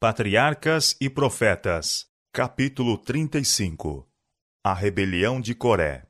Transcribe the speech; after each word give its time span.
Patriarcas 0.00 0.94
e 1.00 1.10
Profetas, 1.10 2.06
capítulo 2.32 2.96
35 2.98 4.08
A 4.62 4.72
rebelião 4.72 5.40
de 5.40 5.56
Coré. 5.56 6.06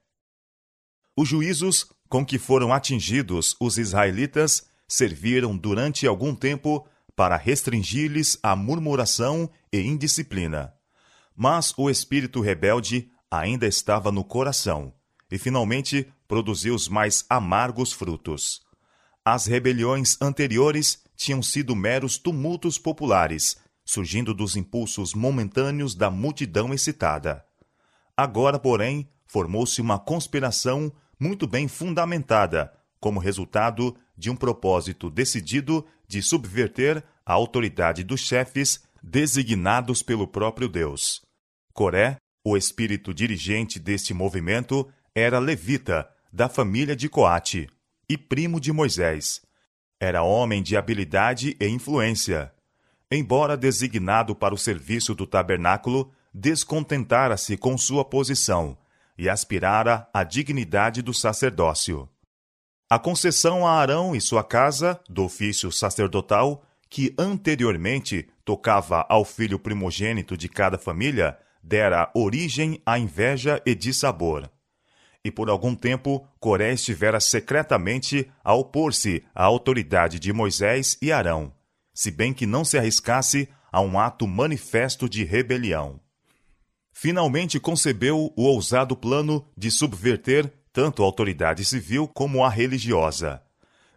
Os 1.17 1.27
juízos 1.27 1.91
com 2.07 2.23
que 2.23 2.39
foram 2.39 2.71
atingidos 2.71 3.57
os 3.59 3.79
israelitas 3.79 4.69
serviram 4.87 5.57
durante 5.57 6.07
algum 6.07 6.35
tempo 6.35 6.87
para 7.17 7.39
restringir-lhes 7.39 8.39
a 8.43 8.55
murmuração 8.55 9.51
e 9.73 9.81
indisciplina. 9.81 10.75
Mas 11.35 11.73
o 11.79 11.89
espírito 11.89 12.43
rebelde 12.43 13.11
ainda 13.31 13.67
estava 13.67 14.13
no 14.13 14.23
coração 14.23 14.93
e 15.33 15.39
finalmente 15.39 16.07
produziu 16.29 16.75
os 16.75 16.89
mais 16.89 17.25
amargos 17.31 17.91
frutos. 17.91 18.61
As 19.25 19.47
rebeliões 19.47 20.21
anteriores 20.21 21.03
tinham 21.17 21.43
sido 21.43 21.75
meros 21.75 22.19
tumultos 22.19 22.77
populares 22.77 23.57
surgindo 23.89 24.35
dos 24.35 24.55
impulsos 24.55 25.15
momentâneos 25.15 25.95
da 25.95 26.11
multidão 26.11 26.75
excitada. 26.75 27.43
Agora, 28.15 28.59
porém, 28.59 29.09
formou-se 29.27 29.81
uma 29.81 29.99
conspiração 29.99 30.93
muito 31.19 31.47
bem 31.47 31.67
fundamentada, 31.67 32.71
como 33.01 33.19
resultado 33.19 33.97
de 34.15 34.29
um 34.29 34.37
propósito 34.37 35.09
decidido 35.09 35.87
de 36.07 36.21
subverter 36.21 37.03
a 37.25 37.33
autoridade 37.33 38.05
dos 38.05 38.21
chefes 38.21 38.85
designados 39.03 40.03
pelo 40.03 40.29
próprio 40.29 40.69
Deus. 40.69 41.23
Coré, 41.73 42.19
o 42.45 42.59
espírito 42.59 43.15
dirigente 43.15 43.79
deste 43.79 44.13
movimento, 44.13 44.87
era 45.15 45.39
levita, 45.39 46.07
da 46.31 46.47
família 46.47 46.95
de 46.95 47.09
Coate, 47.09 47.71
e 48.07 48.19
primo 48.19 48.61
de 48.61 48.71
Moisés. 48.71 49.41
Era 49.99 50.23
homem 50.23 50.63
de 50.63 50.77
habilidade 50.77 51.57
e 51.59 51.67
influência 51.67 52.53
embora 53.11 53.57
designado 53.57 54.35
para 54.35 54.55
o 54.55 54.59
serviço 54.59 55.15
do 55.15 55.27
tabernáculo, 55.27 56.13
descontentara-se 56.33 57.57
com 57.57 57.77
sua 57.79 58.05
posição 58.05 58.77
e 59.17 59.29
aspirara 59.29 60.09
à 60.13 60.23
dignidade 60.23 61.03
do 61.03 61.15
sacerdócio. 61.15 62.09
A 62.89 62.99
concessão 62.99 63.67
a 63.67 63.73
Arão 63.73 64.15
e 64.15 64.21
sua 64.21 64.45
casa 64.45 65.01
do 65.09 65.25
ofício 65.25 65.71
sacerdotal, 65.73 66.63
que 66.89 67.15
anteriormente 67.19 68.29
tocava 68.45 69.05
ao 69.09 69.25
filho 69.25 69.59
primogênito 69.59 70.37
de 70.37 70.49
cada 70.49 70.79
família, 70.79 71.37
dera 71.63 72.11
origem 72.15 72.81
à 72.87 72.99
inveja 72.99 73.61
e 73.67 73.75
dissabor. 73.75 74.49
E 75.23 75.31
por 75.31 75.51
algum 75.51 75.75
tempo 75.75 76.27
Coré 76.39 76.73
estivera 76.73 77.21
secretamente 77.21 78.31
a 78.43 78.55
opor-se 78.55 79.23
à 79.35 79.45
autoridade 79.45 80.19
de 80.19 80.33
Moisés 80.33 80.97
e 81.03 81.13
Arão 81.13 81.53
se 81.99 82.13
bem 82.13 82.33
que 82.33 82.47
não 82.47 82.65
se 82.65 82.79
arriscasse 82.79 83.49
a 83.73 83.81
um 83.81 83.99
ato 83.99 84.25
manifesto 84.25 85.09
de 85.09 85.25
rebelião. 85.25 85.99
Finalmente 86.93 87.59
concebeu 87.59 88.33
o 88.37 88.43
ousado 88.45 88.97
plano 88.97 89.45
de 89.57 89.69
subverter 89.69 90.49
tanto 90.73 91.03
a 91.03 91.05
autoridade 91.05 91.65
civil 91.65 92.07
como 92.07 92.45
a 92.45 92.49
religiosa. 92.49 93.43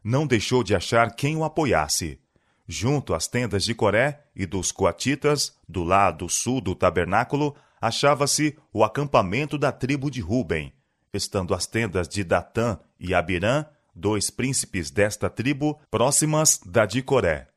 Não 0.03 0.25
deixou 0.25 0.63
de 0.63 0.73
achar 0.75 1.16
quem 1.16 1.38
o 1.38 1.44
apoiasse. 1.44 2.19
Junto 2.67 3.13
às 3.13 3.27
tendas 3.27 3.63
de 3.63 3.75
Coré 3.75 4.23
e 4.35 4.47
dos 4.47 4.72
coatitas, 4.72 5.55
do 5.69 5.83
lado 5.83 6.27
sul 6.27 6.59
do 6.59 6.73
tabernáculo, 6.73 7.55
achava-se 7.79 8.57
o 8.73 8.83
acampamento 8.83 9.59
da 9.59 9.72
tribo 9.72 10.09
de 10.09 10.22
Ruben, 10.22 10.73
estando 11.13 11.53
as 11.53 11.67
tendas 11.67 12.07
de 12.07 12.23
Datã 12.23 12.79
e 12.99 13.13
Abirã, 13.13 13.63
dois 13.95 14.31
príncipes 14.31 14.89
desta 14.89 15.29
tribo, 15.29 15.79
próximas 15.91 16.59
da 16.66 16.88
de 16.88 17.03
Coré. 17.03 17.50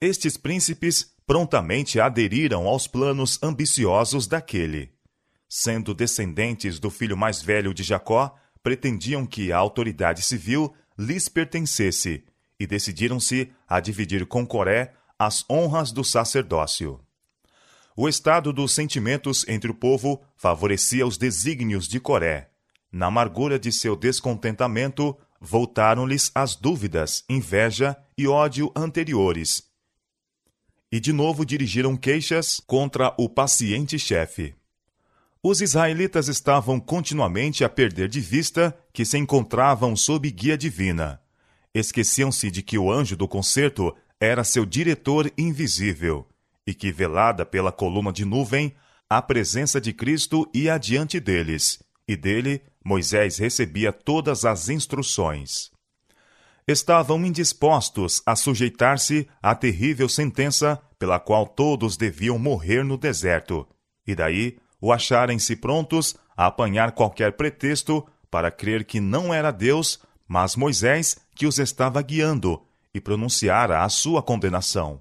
Estes 0.00 0.36
príncipes 0.36 1.10
prontamente 1.26 1.98
aderiram 1.98 2.66
aos 2.66 2.86
planos 2.86 3.38
ambiciosos 3.42 4.26
daquele. 4.26 4.92
Sendo 5.48 5.94
descendentes 5.94 6.78
do 6.78 6.90
filho 6.90 7.16
mais 7.16 7.40
velho 7.40 7.72
de 7.72 7.82
Jacó, 7.82 8.36
pretendiam 8.62 9.24
que 9.24 9.50
a 9.50 9.56
autoridade 9.56 10.20
civil 10.20 10.74
lhes 10.98 11.30
pertencesse 11.30 12.24
e 12.60 12.66
decidiram-se 12.66 13.50
a 13.66 13.80
dividir 13.80 14.26
com 14.26 14.46
Coré 14.46 14.92
as 15.18 15.46
honras 15.48 15.92
do 15.92 16.04
sacerdócio. 16.04 17.00
O 17.96 18.06
estado 18.06 18.52
dos 18.52 18.72
sentimentos 18.72 19.48
entre 19.48 19.70
o 19.70 19.74
povo 19.74 20.22
favorecia 20.36 21.06
os 21.06 21.16
desígnios 21.16 21.88
de 21.88 21.98
Coré. 21.98 22.50
Na 22.92 23.06
amargura 23.06 23.58
de 23.58 23.72
seu 23.72 23.96
descontentamento, 23.96 25.16
voltaram-lhes 25.40 26.30
as 26.34 26.54
dúvidas, 26.54 27.24
inveja 27.30 27.96
e 28.18 28.28
ódio 28.28 28.70
anteriores, 28.76 29.64
e 30.96 31.00
de 31.00 31.12
novo 31.12 31.44
dirigiram 31.44 31.94
queixas 31.94 32.58
contra 32.58 33.14
o 33.18 33.28
paciente 33.28 33.98
chefe. 33.98 34.54
Os 35.42 35.60
israelitas 35.60 36.26
estavam 36.26 36.80
continuamente 36.80 37.62
a 37.62 37.68
perder 37.68 38.08
de 38.08 38.18
vista 38.18 38.74
que 38.94 39.04
se 39.04 39.18
encontravam 39.18 39.94
sob 39.94 40.30
guia 40.30 40.56
divina. 40.56 41.20
Esqueciam-se 41.74 42.50
de 42.50 42.62
que 42.62 42.78
o 42.78 42.90
anjo 42.90 43.14
do 43.14 43.28
concerto 43.28 43.94
era 44.18 44.42
seu 44.42 44.64
diretor 44.64 45.30
invisível 45.36 46.26
e 46.66 46.72
que, 46.72 46.90
velada 46.90 47.44
pela 47.44 47.70
coluna 47.70 48.10
de 48.10 48.24
nuvem, 48.24 48.74
a 49.06 49.20
presença 49.20 49.78
de 49.78 49.92
Cristo 49.92 50.50
ia 50.54 50.76
adiante 50.76 51.20
deles, 51.20 51.78
e 52.08 52.16
dele 52.16 52.62
Moisés 52.82 53.36
recebia 53.36 53.92
todas 53.92 54.46
as 54.46 54.70
instruções 54.70 55.70
estavam 56.66 57.24
indispostos 57.24 58.20
a 58.26 58.34
sujeitar-se 58.34 59.28
à 59.40 59.54
terrível 59.54 60.08
sentença 60.08 60.80
pela 60.98 61.18
qual 61.18 61.46
todos 61.46 61.96
deviam 61.96 62.38
morrer 62.38 62.84
no 62.84 62.96
deserto, 62.96 63.66
e 64.06 64.14
daí 64.14 64.58
o 64.80 64.92
acharem-se 64.92 65.56
prontos 65.56 66.16
a 66.36 66.46
apanhar 66.46 66.92
qualquer 66.92 67.32
pretexto 67.32 68.06
para 68.30 68.50
crer 68.50 68.84
que 68.84 69.00
não 69.00 69.32
era 69.32 69.50
Deus, 69.50 70.00
mas 70.28 70.56
Moisés 70.56 71.16
que 71.34 71.46
os 71.46 71.58
estava 71.58 72.02
guiando 72.02 72.62
e 72.92 73.00
pronunciara 73.00 73.82
a 73.82 73.88
sua 73.88 74.22
condenação. 74.22 75.00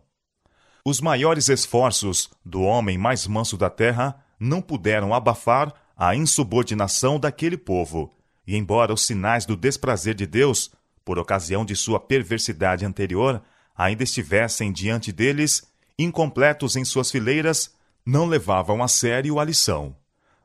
Os 0.83 1.01
maiores 1.01 1.49
esforços 1.49 2.29
do 2.45 2.61
homem 2.61 2.97
mais 2.97 3.25
manso 3.25 3.57
da 3.57 3.69
terra 3.69 4.23
não 4.39 4.61
puderam 4.61 5.13
abafar 5.13 5.73
a 5.97 6.15
insubordinação 6.15 7.19
daquele 7.19 7.57
povo, 7.57 8.13
e 8.45 8.55
embora 8.55 8.93
os 8.93 9.05
sinais 9.05 9.45
do 9.45 9.55
desprazer 9.55 10.13
de 10.13 10.27
Deus 10.27 10.71
por 11.03 11.17
ocasião 11.17 11.63
de 11.63 11.75
sua 11.75 11.99
perversidade 11.99 12.85
anterior, 12.85 13.41
ainda 13.75 14.03
estivessem 14.03 14.71
diante 14.71 15.11
deles, 15.11 15.63
incompletos 15.97 16.75
em 16.75 16.83
suas 16.83 17.09
fileiras, 17.11 17.73
não 18.05 18.25
levavam 18.25 18.83
a 18.83 18.87
sério 18.87 19.39
a 19.39 19.43
lição. 19.43 19.95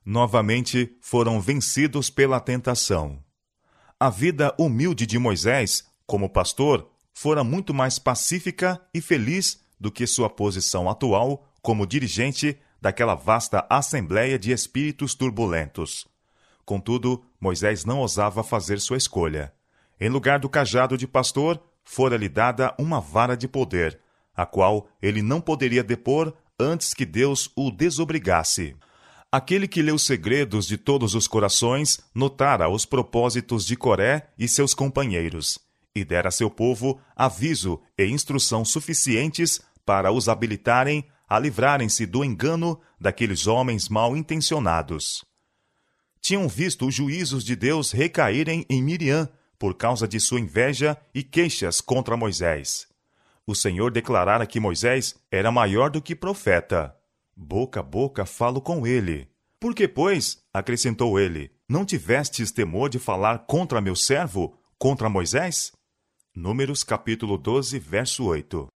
Novamente 0.04 0.96
foram 1.00 1.40
vencidos 1.40 2.08
pela 2.08 2.40
tentação. 2.40 3.22
A 3.98 4.08
vida 4.08 4.54
humilde 4.58 5.06
de 5.06 5.18
Moisés, 5.18 5.84
como 6.06 6.30
pastor, 6.30 6.90
fora 7.12 7.44
muito 7.44 7.74
mais 7.74 7.98
pacífica 7.98 8.80
e 8.94 9.00
feliz 9.00 9.60
do 9.78 9.90
que 9.90 10.06
sua 10.06 10.30
posição 10.30 10.88
atual 10.88 11.46
como 11.60 11.86
dirigente 11.86 12.58
daquela 12.80 13.14
vasta 13.14 13.66
assembleia 13.68 14.38
de 14.38 14.52
espíritos 14.52 15.14
turbulentos. 15.14 16.06
Contudo, 16.64 17.22
Moisés 17.38 17.84
não 17.84 17.98
ousava 17.98 18.42
fazer 18.42 18.80
sua 18.80 18.96
escolha. 18.96 19.52
Em 20.00 20.08
lugar 20.08 20.38
do 20.38 20.48
cajado 20.48 20.96
de 20.96 21.06
pastor, 21.06 21.62
fora-lhe 21.84 22.28
dada 22.28 22.74
uma 22.78 23.00
vara 23.00 23.36
de 23.36 23.46
poder, 23.46 24.00
a 24.34 24.46
qual 24.46 24.88
ele 25.00 25.22
não 25.22 25.40
poderia 25.40 25.82
depor 25.82 26.34
antes 26.58 26.92
que 26.92 27.04
Deus 27.04 27.50
o 27.56 27.70
desobrigasse. 27.70 28.76
Aquele 29.32 29.68
que 29.68 29.80
leu 29.80 29.94
os 29.94 30.04
segredos 30.04 30.66
de 30.66 30.76
todos 30.76 31.14
os 31.14 31.28
corações 31.28 32.00
notara 32.14 32.68
os 32.68 32.84
propósitos 32.84 33.64
de 33.64 33.76
Coré 33.76 34.28
e 34.38 34.48
seus 34.48 34.74
companheiros, 34.74 35.58
e 35.94 36.04
dera 36.04 36.28
a 36.28 36.32
seu 36.32 36.50
povo 36.50 37.00
aviso 37.14 37.80
e 37.96 38.06
instrução 38.06 38.64
suficientes 38.64 39.60
para 39.86 40.10
os 40.10 40.28
habilitarem 40.28 41.04
a 41.28 41.38
livrarem-se 41.38 42.06
do 42.06 42.24
engano 42.24 42.80
daqueles 43.00 43.46
homens 43.46 43.88
mal 43.88 44.16
intencionados. 44.16 45.24
Tinham 46.20 46.48
visto 46.48 46.86
os 46.86 46.94
juízos 46.94 47.44
de 47.44 47.54
Deus 47.54 47.92
recaírem 47.92 48.66
em 48.68 48.82
Miriam, 48.82 49.28
por 49.58 49.76
causa 49.76 50.08
de 50.08 50.18
sua 50.18 50.40
inveja 50.40 50.96
e 51.14 51.22
queixas 51.22 51.80
contra 51.80 52.16
Moisés. 52.16 52.89
O 53.50 53.54
Senhor 53.56 53.90
declarara 53.90 54.46
que 54.46 54.60
Moisés 54.60 55.16
era 55.28 55.50
maior 55.50 55.90
do 55.90 56.00
que 56.00 56.14
profeta. 56.14 56.94
Boca 57.34 57.80
a 57.80 57.82
boca 57.82 58.24
falo 58.24 58.60
com 58.60 58.86
ele. 58.86 59.28
Por 59.58 59.74
que, 59.74 59.88
pois, 59.88 60.38
acrescentou 60.54 61.18
ele, 61.18 61.50
não 61.68 61.84
tivestes 61.84 62.52
temor 62.52 62.88
de 62.88 63.00
falar 63.00 63.40
contra 63.48 63.80
meu 63.80 63.96
servo, 63.96 64.56
contra 64.78 65.08
Moisés? 65.08 65.72
Números 66.32 66.84
capítulo 66.84 67.36
12, 67.36 67.76
verso 67.80 68.22
8. 68.22 68.68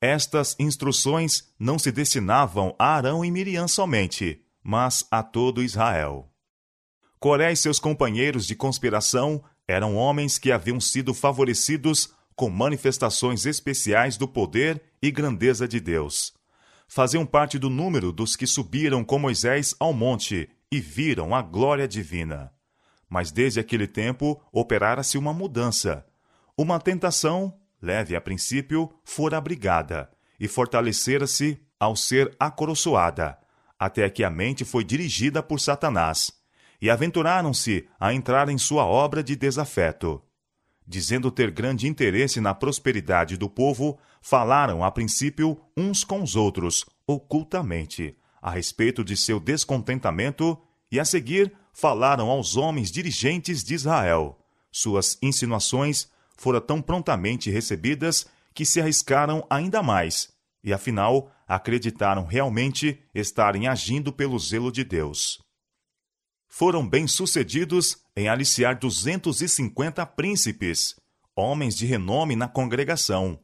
Estas 0.00 0.56
instruções 0.58 1.52
não 1.58 1.78
se 1.78 1.92
destinavam 1.92 2.74
a 2.78 2.94
Arão 2.96 3.22
e 3.22 3.30
Miriam 3.30 3.68
somente, 3.68 4.42
mas 4.64 5.06
a 5.10 5.22
todo 5.22 5.62
Israel. 5.62 6.32
Coré 7.18 7.52
e 7.52 7.56
seus 7.56 7.78
companheiros 7.78 8.46
de 8.46 8.54
conspiração 8.54 9.44
eram 9.68 9.94
homens 9.94 10.38
que 10.38 10.50
haviam 10.50 10.80
sido 10.80 11.12
favorecidos 11.12 12.14
com 12.34 12.48
manifestações 12.48 13.46
especiais 13.46 14.16
do 14.16 14.26
poder 14.26 14.82
e 15.02 15.10
grandeza 15.10 15.68
de 15.68 15.80
Deus. 15.80 16.32
faziam 16.88 17.24
parte 17.24 17.56
do 17.56 17.70
número 17.70 18.10
dos 18.10 18.34
que 18.34 18.48
subiram 18.48 19.04
com 19.04 19.16
Moisés 19.16 19.76
ao 19.78 19.92
monte 19.92 20.48
e 20.72 20.80
viram 20.80 21.34
a 21.34 21.40
glória 21.40 21.86
divina. 21.86 22.52
Mas 23.08 23.30
desde 23.30 23.60
aquele 23.60 23.86
tempo 23.86 24.42
operara-se 24.52 25.16
uma 25.16 25.32
mudança. 25.32 26.04
Uma 26.56 26.80
tentação, 26.80 27.56
leve 27.80 28.16
a 28.16 28.20
princípio, 28.20 28.92
fora 29.04 29.36
abrigada 29.36 30.10
e 30.38 30.48
fortalecera-se 30.48 31.60
ao 31.78 31.94
ser 31.94 32.34
acoroçoada, 32.38 33.38
até 33.78 34.10
que 34.10 34.24
a 34.24 34.30
mente 34.30 34.64
foi 34.64 34.84
dirigida 34.84 35.42
por 35.42 35.60
Satanás, 35.60 36.32
e 36.80 36.90
aventuraram-se 36.90 37.88
a 37.98 38.12
entrar 38.12 38.48
em 38.48 38.58
sua 38.58 38.84
obra 38.84 39.22
de 39.22 39.36
desafeto. 39.36 40.22
Dizendo 40.90 41.30
ter 41.30 41.52
grande 41.52 41.86
interesse 41.86 42.40
na 42.40 42.52
prosperidade 42.52 43.36
do 43.36 43.48
povo, 43.48 43.96
falaram 44.20 44.82
a 44.82 44.90
princípio 44.90 45.56
uns 45.76 46.02
com 46.02 46.20
os 46.20 46.34
outros, 46.34 46.84
ocultamente, 47.06 48.16
a 48.42 48.50
respeito 48.50 49.04
de 49.04 49.16
seu 49.16 49.38
descontentamento, 49.38 50.58
e 50.90 50.98
a 50.98 51.04
seguir 51.04 51.52
falaram 51.72 52.28
aos 52.28 52.56
homens 52.56 52.90
dirigentes 52.90 53.62
de 53.62 53.72
Israel. 53.72 54.36
Suas 54.72 55.16
insinuações 55.22 56.08
foram 56.36 56.60
tão 56.60 56.82
prontamente 56.82 57.52
recebidas 57.52 58.26
que 58.52 58.66
se 58.66 58.80
arriscaram 58.80 59.46
ainda 59.48 59.84
mais, 59.84 60.32
e 60.64 60.72
afinal 60.72 61.30
acreditaram 61.46 62.26
realmente 62.26 62.98
estarem 63.14 63.68
agindo 63.68 64.12
pelo 64.12 64.36
zelo 64.40 64.72
de 64.72 64.82
Deus. 64.82 65.38
Foram 66.52 66.86
bem-sucedidos 66.86 68.02
em 68.14 68.28
aliciar 68.28 68.74
250 68.74 70.04
príncipes, 70.04 70.96
homens 71.34 71.76
de 71.76 71.86
renome 71.86 72.34
na 72.34 72.48
congregação. 72.48 73.38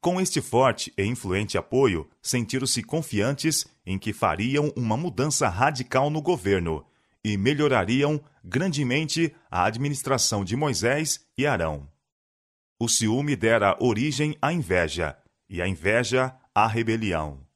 Com 0.00 0.18
este 0.18 0.40
forte 0.40 0.90
e 0.96 1.04
influente 1.04 1.58
apoio, 1.58 2.08
sentiram-se 2.22 2.82
confiantes 2.82 3.66
em 3.84 3.98
que 3.98 4.14
fariam 4.14 4.72
uma 4.74 4.96
mudança 4.96 5.50
radical 5.50 6.08
no 6.08 6.22
governo 6.22 6.82
e 7.22 7.36
melhorariam 7.36 8.18
grandemente 8.42 9.32
a 9.50 9.64
administração 9.64 10.42
de 10.42 10.56
Moisés 10.56 11.20
e 11.36 11.46
Arão. 11.46 11.86
O 12.78 12.88
ciúme 12.88 13.36
dera 13.36 13.76
origem 13.78 14.34
à 14.40 14.50
inveja, 14.50 15.14
e 15.46 15.60
a 15.60 15.68
inveja 15.68 16.34
à 16.54 16.66
rebelião. 16.66 17.49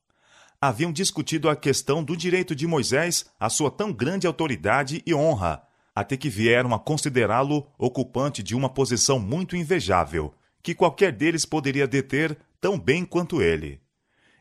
Haviam 0.67 0.91
discutido 0.91 1.51
a 1.51 1.55
questão 1.55 2.03
do 2.03 2.17
direito 2.17 2.55
de 2.55 2.67
Moisés 2.67 3.27
à 3.39 3.51
sua 3.51 3.71
tão 3.71 3.93
grande 3.93 4.27
autoridade 4.27 5.03
e 5.05 5.15
honra, 5.15 5.63
até 5.95 6.17
que 6.17 6.31
vieram 6.31 6.73
a 6.73 6.79
considerá-lo 6.79 7.67
ocupante 7.77 8.43
de 8.43 8.55
uma 8.55 8.71
posição 8.71 9.19
muito 9.19 9.59
invejável, 9.59 10.33
que 10.63 10.75
qualquer 10.75 11.13
deles 11.13 11.45
poderia 11.45 11.87
deter 11.87 12.39
tão 12.63 12.81
bem 12.81 13.05
quanto 13.05 13.43
ele. 13.43 13.79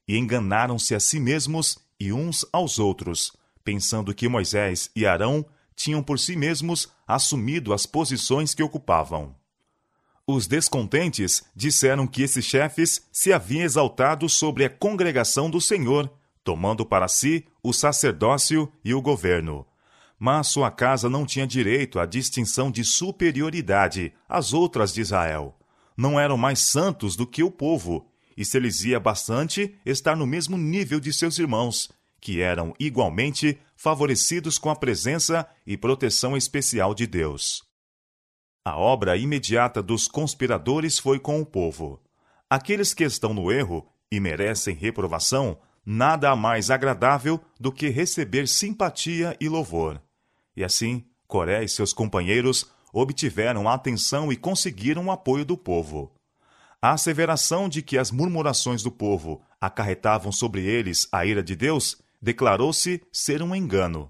E 0.07 0.17
enganaram-se 0.17 0.95
a 0.95 0.99
si 1.01 1.19
mesmos 1.19 1.77
e 1.99 2.13
uns 2.13 2.45
aos 2.53 2.79
outros, 2.79 3.35
pensando 3.61 4.15
que 4.15 4.29
Moisés 4.29 4.89
e 4.95 5.05
Arão 5.05 5.45
tinham 5.75 6.01
por 6.01 6.17
si 6.17 6.37
mesmos 6.37 6.87
assumido 7.05 7.73
as 7.73 7.85
posições 7.85 8.53
que 8.53 8.63
ocupavam. 8.63 9.35
Os 10.25 10.47
descontentes 10.47 11.43
disseram 11.53 12.07
que 12.07 12.23
esses 12.23 12.45
chefes 12.45 13.05
se 13.11 13.33
haviam 13.33 13.63
exaltado 13.63 14.29
sobre 14.29 14.63
a 14.63 14.69
congregação 14.69 15.49
do 15.49 15.59
Senhor, 15.59 16.09
tomando 16.45 16.85
para 16.85 17.09
si 17.09 17.45
o 17.61 17.73
sacerdócio 17.73 18.71
e 18.85 18.93
o 18.93 19.01
governo. 19.01 19.65
Mas 20.17 20.47
sua 20.47 20.71
casa 20.71 21.09
não 21.09 21.25
tinha 21.25 21.45
direito 21.45 21.99
à 21.99 22.05
distinção 22.05 22.71
de 22.71 22.85
superioridade 22.85 24.13
às 24.27 24.53
outras 24.53 24.93
de 24.93 25.01
Israel. 25.01 25.57
Não 25.97 26.17
eram 26.17 26.37
mais 26.37 26.59
santos 26.59 27.17
do 27.17 27.27
que 27.27 27.43
o 27.43 27.51
povo, 27.51 28.09
e 28.37 28.45
se 28.45 28.57
lhes 28.59 28.81
ia 28.85 29.01
bastante 29.01 29.75
estar 29.85 30.15
no 30.15 30.25
mesmo 30.25 30.57
nível 30.57 31.01
de 31.01 31.11
seus 31.11 31.37
irmãos, 31.37 31.91
que 32.21 32.39
eram 32.39 32.73
igualmente 32.79 33.59
favorecidos 33.75 34.57
com 34.57 34.69
a 34.69 34.75
presença 34.75 35.45
e 35.67 35.75
proteção 35.75 36.37
especial 36.37 36.95
de 36.95 37.05
Deus. 37.05 37.72
A 38.65 38.77
obra 38.77 39.18
imediata 39.18 39.83
dos 39.83 40.07
conspiradores 40.07 40.98
foi 40.98 41.19
com 41.19 41.42
o 41.42 41.45
povo. 41.45 42.01
Aqueles 42.50 42.94
que 42.94 43.04
estão 43.04 43.33
no 43.33 43.51
erro 43.51 43.86
e 44.10 44.21
merecem 44.21 44.74
reprovação, 44.74 45.60
nada 45.86 46.30
há 46.30 46.36
mais 46.36 46.71
agradável 46.71 47.42
do 47.60 47.74
que 47.74 47.89
receber 47.89 48.48
simpatia 48.48 49.36
e 49.38 49.50
louvor. 49.50 50.01
E 50.56 50.63
assim, 50.63 51.04
Coré 51.27 51.62
e 51.62 51.68
seus 51.68 51.92
companheiros 51.92 52.71
obtiveram 52.94 53.68
a 53.68 53.74
atenção 53.74 54.31
e 54.31 54.38
conseguiram 54.38 55.07
o 55.07 55.12
apoio 55.12 55.44
do 55.44 55.57
povo. 55.57 56.16
A 56.81 56.92
asseveração 56.92 57.68
de 57.68 57.81
que 57.81 57.98
as 57.98 58.12
murmurações 58.12 58.81
do 58.81 58.92
povo 58.92 59.42
acarretavam 59.59 60.31
sobre 60.31 60.63
eles 60.66 61.06
a 61.12 61.25
ira 61.25 61.44
de 61.44 61.56
Deus 61.56 61.98
declarou-se 62.21 63.01
ser 63.12 63.42
um 63.42 63.54
engano. 63.54 64.09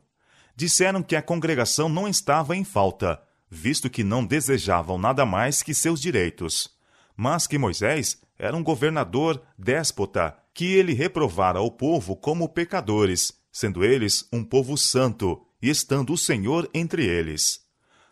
Disseram 0.55 1.01
que 1.01 1.15
a 1.15 1.23
congregação 1.23 1.89
não 1.89 2.07
estava 2.07 2.55
em 2.55 2.63
falta, 2.63 3.19
visto 3.53 3.87
que 3.87 4.03
não 4.03 4.25
desejavam 4.25 4.97
nada 4.97 5.25
mais 5.25 5.61
que 5.61 5.75
seus 5.75 6.01
direitos, 6.01 6.71
mas 7.15 7.45
que 7.45 7.59
Moisés 7.59 8.19
era 8.37 8.57
um 8.57 8.63
governador 8.63 9.41
déspota, 9.57 10.35
que 10.53 10.73
ele 10.73 10.93
reprovara 10.93 11.61
o 11.61 11.69
povo 11.69 12.15
como 12.15 12.49
pecadores, 12.49 13.31
sendo 13.51 13.85
eles 13.85 14.27
um 14.33 14.43
povo 14.43 14.75
santo 14.75 15.39
e 15.61 15.69
estando 15.69 16.13
o 16.13 16.17
Senhor 16.17 16.67
entre 16.73 17.05
eles. 17.05 17.61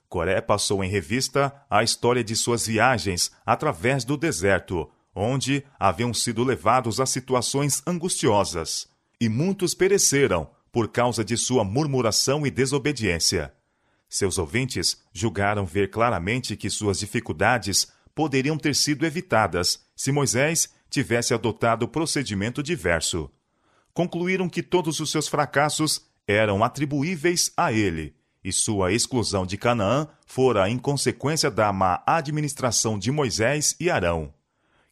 Coré 0.07 0.41
passou 0.41 0.83
em 0.83 0.89
revista 0.89 1.51
a 1.69 1.83
história 1.83 2.23
de 2.23 2.35
suas 2.35 2.67
viagens 2.67 3.31
através 3.43 4.05
do 4.05 4.15
deserto, 4.15 4.89
onde 5.15 5.63
haviam 5.79 6.13
sido 6.13 6.43
levados 6.43 6.99
a 6.99 7.05
situações 7.05 7.81
angustiosas, 7.87 8.87
e 9.19 9.27
muitos 9.27 9.73
pereceram 9.73 10.49
por 10.71 10.87
causa 10.89 11.25
de 11.25 11.35
sua 11.35 11.63
murmuração 11.63 12.45
e 12.45 12.51
desobediência. 12.51 13.51
Seus 14.11 14.37
ouvintes 14.37 15.01
julgaram 15.13 15.65
ver 15.65 15.89
claramente 15.89 16.57
que 16.57 16.69
suas 16.69 16.99
dificuldades 16.99 17.87
poderiam 18.13 18.57
ter 18.57 18.75
sido 18.75 19.05
evitadas 19.05 19.85
se 19.95 20.11
Moisés 20.11 20.69
tivesse 20.89 21.33
adotado 21.33 21.87
procedimento 21.87 22.61
diverso. 22.61 23.31
Concluíram 23.93 24.49
que 24.49 24.61
todos 24.61 24.99
os 24.99 25.09
seus 25.09 25.29
fracassos 25.29 26.05
eram 26.27 26.61
atribuíveis 26.61 27.53
a 27.55 27.71
ele, 27.71 28.13
e 28.43 28.51
sua 28.51 28.91
exclusão 28.91 29.45
de 29.45 29.55
Canaã 29.55 30.05
fora 30.25 30.69
em 30.69 30.77
consequência 30.77 31.49
da 31.49 31.71
má 31.71 32.03
administração 32.05 32.99
de 32.99 33.13
Moisés 33.13 33.77
e 33.79 33.89
Arão. 33.89 34.33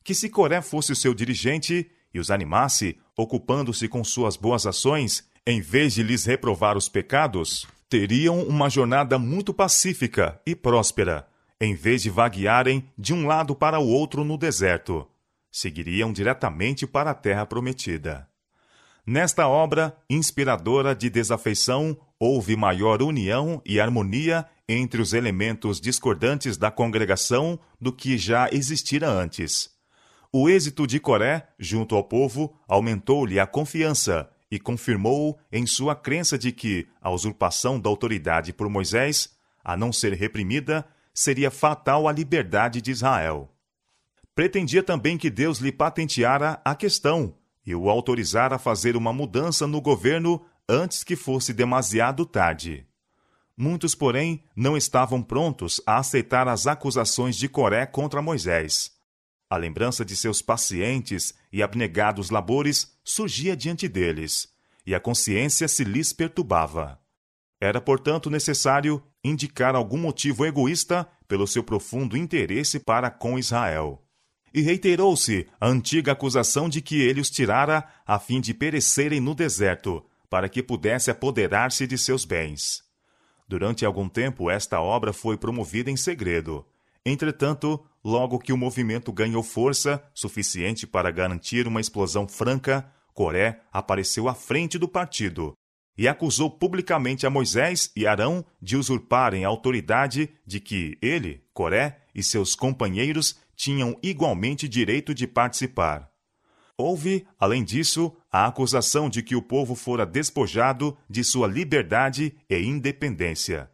Que 0.01 0.15
se 0.15 0.29
Coré 0.29 0.61
fosse 0.61 0.95
seu 0.95 1.13
dirigente 1.13 1.91
e 2.13 2.21
os 2.21 2.31
animasse, 2.31 2.97
ocupando-se 3.17 3.89
com 3.89 4.01
suas 4.01 4.37
boas 4.37 4.65
ações, 4.65 5.27
em 5.45 5.59
vez 5.59 5.93
de 5.93 6.03
lhes 6.03 6.23
reprovar 6.23 6.77
os 6.77 6.87
pecados, 6.87 7.67
teriam 7.89 8.43
uma 8.43 8.69
jornada 8.69 9.17
muito 9.17 9.53
pacífica 9.53 10.39
e 10.45 10.55
próspera, 10.55 11.27
em 11.59 11.73
vez 11.73 12.03
de 12.03 12.09
vaguearem 12.09 12.87
de 12.97 13.13
um 13.13 13.25
lado 13.25 13.55
para 13.55 13.79
o 13.79 13.87
outro 13.87 14.23
no 14.23 14.37
deserto. 14.37 15.07
Seguiriam 15.51 16.13
diretamente 16.13 16.85
para 16.85 17.09
a 17.11 17.15
terra 17.15 17.45
prometida. 17.45 18.27
Nesta 19.05 19.47
obra 19.47 19.97
inspiradora 20.07 20.95
de 20.95 21.09
desafeição, 21.09 21.97
houve 22.19 22.55
maior 22.55 23.01
união 23.01 23.59
e 23.65 23.79
harmonia 23.79 24.45
entre 24.67 25.01
os 25.01 25.13
elementos 25.13 25.81
discordantes 25.81 26.57
da 26.57 26.69
congregação 26.69 27.59
do 27.81 27.91
que 27.91 28.19
já 28.19 28.47
existira 28.51 29.09
antes. 29.09 29.71
O 30.31 30.47
êxito 30.47 30.85
de 30.85 30.99
Coré, 30.99 31.47
junto 31.57 31.95
ao 31.95 32.03
povo, 32.03 32.53
aumentou-lhe 32.67 33.39
a 33.39 33.47
confiança 33.47 34.29
e 34.51 34.59
confirmou 34.59 35.39
em 35.51 35.65
sua 35.65 35.95
crença 35.95 36.37
de 36.37 36.51
que 36.51 36.87
a 37.01 37.09
usurpação 37.09 37.79
da 37.79 37.89
autoridade 37.89 38.51
por 38.51 38.69
Moisés, 38.69 39.35
a 39.63 39.77
não 39.77 39.93
ser 39.93 40.13
reprimida, 40.13 40.85
seria 41.13 41.51
fatal 41.51 42.07
à 42.07 42.11
liberdade 42.11 42.81
de 42.81 42.91
Israel. 42.91 43.53
Pretendia 44.33 44.81
também 44.81 45.17
que 45.17 45.29
Deus 45.29 45.59
lhe 45.59 45.71
patenteara 45.71 46.61
a 46.63 46.73
questão 46.73 47.35
e 47.65 47.75
o 47.75 47.89
autorizara 47.89 48.55
a 48.55 48.59
fazer 48.59 48.95
uma 48.95 49.13
mudança 49.13 49.67
no 49.67 49.81
governo 49.81 50.43
antes 50.67 51.03
que 51.03 51.15
fosse 51.15 51.53
demasiado 51.53 52.25
tarde. 52.25 52.87
Muitos, 53.57 53.93
porém, 53.93 54.41
não 54.55 54.77
estavam 54.77 55.21
prontos 55.21 55.81
a 55.85 55.97
aceitar 55.97 56.47
as 56.47 56.65
acusações 56.65 57.35
de 57.35 57.49
Coré 57.49 57.85
contra 57.85 58.21
Moisés. 58.21 58.98
A 59.49 59.57
lembrança 59.57 60.05
de 60.05 60.15
seus 60.15 60.43
pacientes 60.43 61.33
e 61.51 61.63
abnegados 61.63 62.29
labores 62.29 62.95
surgia 63.03 63.57
diante 63.57 63.87
deles, 63.87 64.47
e 64.85 64.93
a 64.93 64.99
consciência 64.99 65.67
se 65.67 65.83
lhes 65.83 66.13
perturbava. 66.13 66.99
Era, 67.59 67.81
portanto, 67.81 68.29
necessário 68.29 69.01
indicar 69.23 69.75
algum 69.75 69.97
motivo 69.97 70.45
egoísta 70.45 71.07
pelo 71.27 71.47
seu 71.47 71.63
profundo 71.63 72.15
interesse 72.15 72.79
para 72.79 73.09
com 73.09 73.39
Israel. 73.39 74.03
E 74.53 74.61
reiterou-se 74.61 75.47
a 75.59 75.67
antiga 75.67 76.11
acusação 76.11 76.69
de 76.69 76.79
que 76.79 77.01
ele 77.01 77.19
os 77.19 77.29
tirara 77.29 77.87
a 78.05 78.19
fim 78.19 78.39
de 78.39 78.53
perecerem 78.53 79.19
no 79.19 79.33
deserto, 79.33 80.05
para 80.29 80.47
que 80.47 80.61
pudesse 80.61 81.09
apoderar-se 81.09 81.87
de 81.87 81.97
seus 81.97 82.23
bens. 82.23 82.83
Durante 83.47 83.83
algum 83.83 84.07
tempo, 84.07 84.49
esta 84.49 84.79
obra 84.79 85.11
foi 85.11 85.37
promovida 85.37 85.89
em 85.89 85.97
segredo. 85.97 86.65
Entretanto, 87.03 87.83
logo 88.03 88.39
que 88.39 88.53
o 88.53 88.57
movimento 88.57 89.11
ganhou 89.11 89.43
força 89.43 90.03
suficiente 90.13 90.87
para 90.87 91.11
garantir 91.11 91.67
uma 91.67 91.81
explosão 91.81 92.27
franca, 92.27 92.91
Coré 93.13 93.61
apareceu 93.71 94.29
à 94.29 94.33
frente 94.33 94.77
do 94.77 94.87
partido 94.87 95.53
e 95.97 96.07
acusou 96.07 96.49
publicamente 96.49 97.27
a 97.27 97.29
Moisés 97.29 97.91
e 97.93 98.07
Arão 98.07 98.45
de 98.61 98.77
usurparem 98.77 99.43
a 99.43 99.49
autoridade 99.49 100.29
de 100.45 100.61
que 100.61 100.97
ele, 101.01 101.43
Coré, 101.53 102.05
e 102.15 102.23
seus 102.23 102.55
companheiros 102.55 103.37
tinham 103.53 103.99
igualmente 104.01 104.65
direito 104.65 105.13
de 105.13 105.27
participar. 105.27 106.09
Houve, 106.77 107.27
além 107.37 107.65
disso, 107.65 108.15
a 108.31 108.45
acusação 108.45 109.09
de 109.09 109.21
que 109.21 109.35
o 109.35 109.41
povo 109.41 109.75
fora 109.75 110.05
despojado 110.05 110.97
de 111.09 111.21
sua 111.21 111.45
liberdade 111.45 112.33
e 112.49 112.57
independência. 112.57 113.69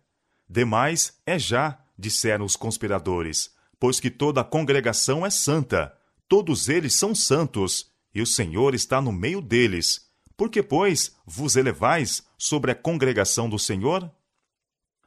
Demais 0.50 1.20
é 1.28 1.38
já, 1.38 1.78
disseram 1.96 2.44
os 2.44 2.56
conspiradores, 2.56 3.52
pois 3.80 4.00
que 4.00 4.10
toda 4.10 4.42
a 4.42 4.44
congregação 4.44 5.26
é 5.26 5.30
santa, 5.30 5.96
todos 6.28 6.70
eles 6.70 6.96
são 6.96 7.14
santos, 7.14 7.92
e 8.14 8.22
o 8.22 8.26
Senhor 8.26 8.74
está 8.74 9.02
no 9.02 9.12
meio 9.12 9.42
deles. 9.42 10.10
Por 10.38 10.50
que, 10.50 10.62
pois, 10.62 11.16
vos 11.26 11.56
elevais 11.56 12.24
sobre 12.38 12.72
a 12.72 12.76
congregação 12.76 13.50
do 13.50 13.60
Senhor? 13.60 14.12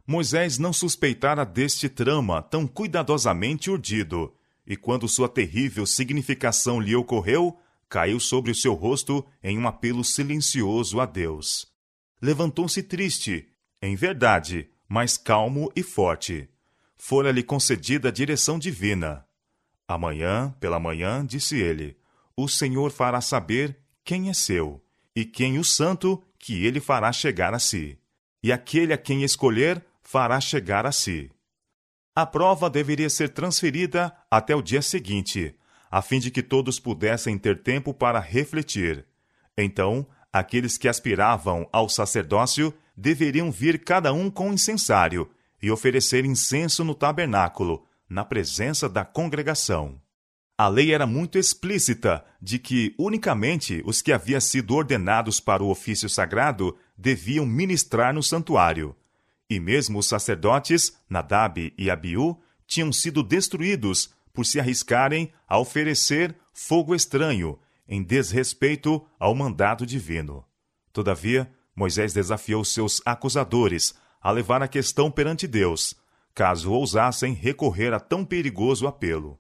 Moisés 0.06 0.58
não 0.58 0.72
suspeitara 0.72 1.44
deste 1.44 1.88
trama 1.88 2.40
tão 2.40 2.66
cuidadosamente 2.66 3.70
urdido, 3.70 4.32
e 4.66 4.76
quando 4.76 5.08
sua 5.08 5.28
terrível 5.28 5.86
significação 5.86 6.80
lhe 6.80 6.94
ocorreu, 6.94 7.58
caiu 7.88 8.20
sobre 8.20 8.50
o 8.50 8.54
seu 8.54 8.74
rosto 8.74 9.24
em 9.42 9.58
um 9.58 9.66
apelo 9.66 10.04
silencioso 10.04 11.00
a 11.00 11.06
Deus. 11.06 11.66
Levantou-se 12.20 12.82
triste, 12.82 13.48
em 13.80 13.94
verdade, 13.94 14.68
mas 14.88 15.16
calmo 15.16 15.70
e 15.76 15.82
forte. 15.82 16.48
Fora-lhe 16.98 17.44
concedida 17.44 18.08
a 18.08 18.12
direção 18.12 18.58
divina. 18.58 19.24
Amanhã, 19.86 20.54
pela 20.60 20.80
manhã, 20.80 21.24
disse 21.24 21.56
ele, 21.56 21.96
o 22.36 22.48
Senhor 22.48 22.90
fará 22.90 23.20
saber 23.20 23.78
quem 24.04 24.28
é 24.28 24.34
seu, 24.34 24.84
e 25.14 25.24
quem 25.24 25.58
o 25.58 25.64
santo 25.64 26.22
que 26.38 26.64
ele 26.66 26.80
fará 26.80 27.12
chegar 27.12 27.54
a 27.54 27.58
si. 27.58 27.98
E 28.42 28.52
aquele 28.52 28.92
a 28.92 28.98
quem 28.98 29.22
escolher 29.22 29.82
fará 30.02 30.40
chegar 30.40 30.84
a 30.86 30.92
si. 30.92 31.30
A 32.14 32.26
prova 32.26 32.68
deveria 32.68 33.08
ser 33.08 33.30
transferida 33.30 34.12
até 34.30 34.54
o 34.54 34.60
dia 34.60 34.82
seguinte, 34.82 35.54
a 35.90 36.02
fim 36.02 36.18
de 36.18 36.30
que 36.30 36.42
todos 36.42 36.78
pudessem 36.78 37.38
ter 37.38 37.62
tempo 37.62 37.94
para 37.94 38.18
refletir. 38.20 39.06
Então, 39.56 40.06
aqueles 40.32 40.76
que 40.76 40.88
aspiravam 40.88 41.68
ao 41.72 41.88
sacerdócio 41.88 42.74
deveriam 42.96 43.50
vir 43.50 43.84
cada 43.84 44.12
um 44.12 44.30
com 44.30 44.52
incensário 44.52 45.30
e 45.60 45.70
oferecer 45.70 46.24
incenso 46.24 46.84
no 46.84 46.94
tabernáculo, 46.94 47.86
na 48.08 48.24
presença 48.24 48.88
da 48.88 49.04
congregação. 49.04 50.00
A 50.56 50.66
lei 50.66 50.92
era 50.92 51.06
muito 51.06 51.38
explícita 51.38 52.24
de 52.42 52.58
que 52.58 52.94
unicamente 52.98 53.80
os 53.86 54.02
que 54.02 54.12
haviam 54.12 54.40
sido 54.40 54.74
ordenados 54.74 55.38
para 55.38 55.62
o 55.62 55.70
ofício 55.70 56.08
sagrado 56.08 56.76
deviam 56.96 57.46
ministrar 57.46 58.12
no 58.12 58.22
santuário. 58.22 58.96
E 59.48 59.60
mesmo 59.60 60.00
os 60.00 60.06
sacerdotes, 60.06 60.92
Nadab 61.08 61.72
e 61.78 61.90
Abiú, 61.90 62.36
tinham 62.66 62.92
sido 62.92 63.22
destruídos 63.22 64.12
por 64.32 64.44
se 64.44 64.58
arriscarem 64.58 65.32
a 65.48 65.58
oferecer 65.58 66.36
fogo 66.52 66.94
estranho, 66.94 67.58
em 67.88 68.02
desrespeito 68.02 69.06
ao 69.18 69.34
mandado 69.34 69.86
divino. 69.86 70.44
Todavia, 70.92 71.48
Moisés 71.74 72.12
desafiou 72.12 72.64
seus 72.64 73.00
acusadores 73.06 73.94
a 74.20 74.30
levar 74.30 74.62
a 74.62 74.68
questão 74.68 75.10
perante 75.10 75.46
Deus, 75.46 75.94
caso 76.34 76.72
ousassem 76.72 77.32
recorrer 77.32 77.92
a 77.92 78.00
tão 78.00 78.24
perigoso 78.24 78.86
apelo. 78.86 79.38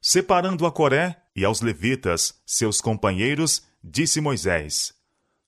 Separando 0.00 0.66
a 0.66 0.72
Coré 0.72 1.22
e 1.34 1.44
aos 1.44 1.60
levitas, 1.60 2.40
seus 2.44 2.80
companheiros, 2.80 3.66
disse 3.82 4.20
Moisés: 4.20 4.94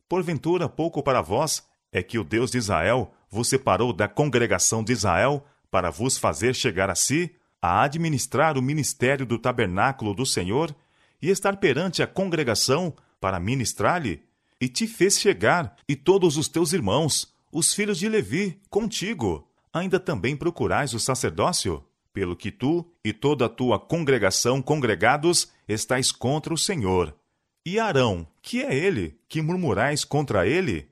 Porventura, 0.09 0.69
pouco 0.69 1.03
para 1.03 1.21
vós 1.21 1.67
é 1.93 2.03
que 2.03 2.19
o 2.19 2.25
Deus 2.25 2.51
de 2.51 2.59
Israel 2.59 3.13
vos 3.31 3.49
separou 3.49 3.93
da 3.93 4.07
congregação 4.07 4.85
de 4.85 4.93
Israel 4.93 5.45
para 5.71 5.91
vos 5.91 6.17
fazer 6.17 6.55
chegar 6.55 6.89
a 6.89 6.95
si, 6.95 7.35
a 7.61 7.83
administrar 7.83 8.57
o 8.57 8.63
ministério 8.63 9.27
do 9.27 9.39
tabernáculo 9.39 10.15
do 10.15 10.25
Senhor 10.25 10.75
e 11.21 11.31
estar 11.31 11.57
perante 11.57 12.03
a 12.03 12.07
congregação 12.07 12.95
para 13.21 13.41
ministrar-lhe, 13.41 14.23
e 14.61 14.69
te 14.69 14.87
fez 14.87 15.19
chegar, 15.19 15.75
e 15.89 15.97
todos 15.97 16.37
os 16.37 16.47
teus 16.47 16.73
irmãos, 16.73 17.34
os 17.55 17.73
filhos 17.73 18.01
de 18.01 18.09
Levi, 18.09 18.61
contigo. 18.69 19.49
Ainda 19.73 20.01
também 20.01 20.37
procurais 20.37 20.93
o 20.93 20.99
sacerdócio? 20.99 21.85
Pelo 22.13 22.35
que 22.35 22.51
tu 22.51 22.85
e 23.05 23.13
toda 23.13 23.47
a 23.47 23.49
tua 23.49 23.79
congregação 23.79 24.61
congregados 24.61 25.53
estáis 25.69 26.11
contra 26.11 26.53
o 26.53 26.59
Senhor. 26.59 27.17
E 27.65 27.79
Arão, 27.79 28.27
que 28.43 28.61
é 28.61 28.75
ele, 28.75 29.21
que 29.29 29.41
murmurais 29.41 30.05
contra 30.05 30.49
ele? 30.49 30.91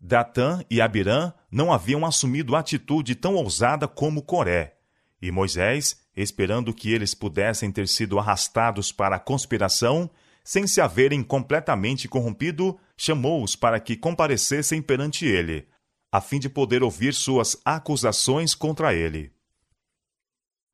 Datã 0.00 0.64
e 0.70 0.80
Abirã 0.80 1.32
não 1.50 1.72
haviam 1.72 2.06
assumido 2.06 2.54
atitude 2.54 3.16
tão 3.16 3.34
ousada 3.34 3.88
como 3.88 4.22
Coré, 4.22 4.76
e 5.20 5.32
Moisés, 5.32 6.00
esperando 6.16 6.72
que 6.72 6.92
eles 6.92 7.12
pudessem 7.12 7.72
ter 7.72 7.88
sido 7.88 8.20
arrastados 8.20 8.92
para 8.92 9.16
a 9.16 9.20
conspiração, 9.20 10.08
sem 10.46 10.64
se 10.64 10.80
haverem 10.80 11.24
completamente 11.24 12.06
corrompido, 12.06 12.78
chamou-os 12.96 13.56
para 13.56 13.80
que 13.80 13.96
comparecessem 13.96 14.80
perante 14.80 15.26
ele, 15.26 15.66
a 16.12 16.20
fim 16.20 16.38
de 16.38 16.48
poder 16.48 16.84
ouvir 16.84 17.14
suas 17.14 17.56
acusações 17.64 18.54
contra 18.54 18.94
ele. 18.94 19.32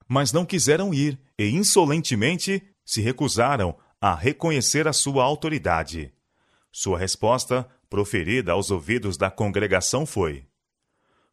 Mas 0.07 0.31
não 0.31 0.45
quiseram 0.45 0.93
ir 0.93 1.19
e 1.39 1.49
insolentemente 1.49 2.63
se 2.85 3.01
recusaram 3.01 3.75
a 3.99 4.15
reconhecer 4.15 4.87
a 4.87 4.93
sua 4.93 5.25
autoridade. 5.25 6.13
Sua 6.71 6.99
resposta, 6.99 7.67
proferida 7.89 8.53
aos 8.53 8.71
ouvidos 8.71 9.17
da 9.17 9.31
congregação, 9.31 10.05
foi: 10.05 10.45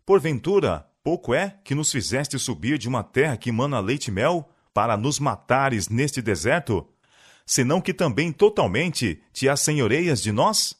Porventura, 0.05 0.89
pouco 1.03 1.33
é 1.33 1.59
que 1.65 1.75
nos 1.75 1.91
fizeste 1.91 2.39
subir 2.39 2.77
de 2.77 2.87
uma 2.87 3.03
terra 3.03 3.35
que 3.35 3.51
mana 3.51 3.81
leite 3.81 4.07
e 4.07 4.11
mel, 4.11 4.49
para 4.73 4.95
nos 4.95 5.19
matares 5.19 5.89
neste 5.89 6.21
deserto? 6.21 6.87
Senão 7.49 7.81
que 7.81 7.95
também 7.95 8.31
totalmente 8.31 9.19
te 9.33 9.49
assenhoreias 9.49 10.21
de 10.21 10.31
nós? 10.31 10.75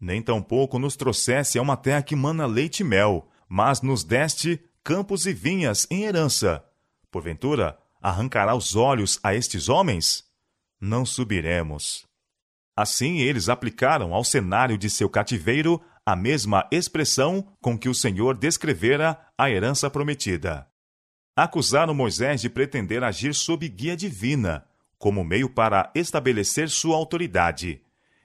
Nem 0.00 0.20
tampouco 0.20 0.76
nos 0.76 0.96
trouxesse 0.96 1.56
a 1.56 1.62
uma 1.62 1.76
terra 1.76 2.02
que 2.02 2.16
mana 2.16 2.46
leite 2.46 2.80
e 2.80 2.84
mel, 2.84 3.28
mas 3.48 3.80
nos 3.80 4.02
deste 4.02 4.60
campos 4.82 5.24
e 5.24 5.32
vinhas 5.32 5.86
em 5.88 6.02
herança. 6.02 6.64
Porventura, 7.12 7.78
arrancará 8.02 8.56
os 8.56 8.74
olhos 8.74 9.20
a 9.22 9.36
estes 9.36 9.68
homens? 9.68 10.24
Não 10.80 11.06
subiremos. 11.06 12.04
Assim 12.76 13.18
eles 13.18 13.48
aplicaram 13.48 14.12
ao 14.12 14.24
cenário 14.24 14.76
de 14.76 14.90
seu 14.90 15.08
cativeiro 15.08 15.80
a 16.04 16.16
mesma 16.16 16.68
expressão 16.72 17.56
com 17.62 17.78
que 17.78 17.88
o 17.88 17.94
Senhor 17.94 18.36
descrevera 18.36 19.16
a 19.38 19.48
herança 19.48 19.88
prometida. 19.88 20.66
Acusaram 21.36 21.94
Moisés 21.94 22.40
de 22.40 22.50
pretender 22.50 23.04
agir 23.04 23.32
sob 23.32 23.68
guia 23.68 23.96
divina, 23.96 24.66
como 24.98 25.24
meio 25.24 25.48
para 25.48 25.90
estabelecer 25.94 26.68
sua 26.68 26.96
autoridade, 26.96 27.82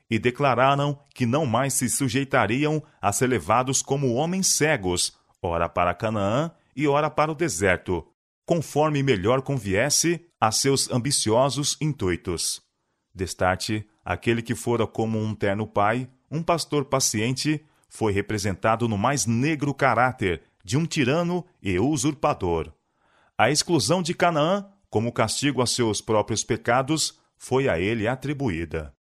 e 0.10 0.18
declararam 0.18 1.00
que 1.14 1.26
não 1.26 1.46
mais 1.46 1.74
se 1.74 1.88
sujeitariam 1.88 2.82
a 3.02 3.12
ser 3.12 3.28
levados 3.28 3.82
como 3.82 4.14
homens 4.14 4.48
cegos, 4.48 5.16
ora 5.42 5.70
para 5.70 5.94
Canaã 5.94 6.52
e 6.76 6.88
ora 6.88 7.10
para 7.10 7.32
o 7.32 7.36
deserto, 7.36 8.06
conforme 8.46 9.04
melhor 9.04 9.42
conviesse 9.42 10.26
a 10.42 10.52
seus 10.52 10.90
ambiciosos 10.90 11.78
intuitos. 11.80 12.62
Destarte, 13.14 13.88
aquele 14.04 14.42
que 14.42 14.56
fora 14.56 14.88
como 14.88 15.20
um 15.20 15.36
terno 15.36 15.68
pai, 15.68 16.10
um 16.32 16.42
pastor 16.42 16.86
paciente, 16.86 17.64
foi 17.90 18.12
representado 18.12 18.88
no 18.88 18.98
mais 18.98 19.26
negro 19.26 19.74
caráter 19.74 20.42
de 20.64 20.78
um 20.78 20.86
tirano 20.86 21.46
e 21.62 21.80
usurpador. 21.80 22.72
A 23.38 23.50
exclusão 23.50 24.02
de 24.02 24.14
Canaã, 24.14 24.68
como 24.90 25.12
castigo 25.12 25.62
a 25.62 25.68
seus 25.68 26.02
próprios 26.02 26.44
pecados, 26.44 27.20
foi 27.38 27.70
a 27.70 27.80
ele 27.80 28.08
atribuída. 28.08 28.94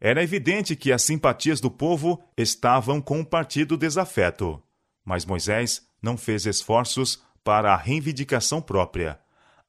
Era 0.00 0.22
evidente 0.22 0.74
que 0.74 0.90
as 0.92 1.02
simpatias 1.02 1.60
do 1.60 1.70
povo 1.70 2.22
estavam 2.36 3.00
com 3.00 3.20
o 3.20 3.26
partido 3.26 3.76
desafeto, 3.76 4.62
mas 5.04 5.26
Moisés 5.26 5.86
não 6.00 6.16
fez 6.16 6.46
esforços 6.46 7.22
para 7.44 7.74
a 7.74 7.76
reivindicação 7.76 8.62
própria. 8.62 9.20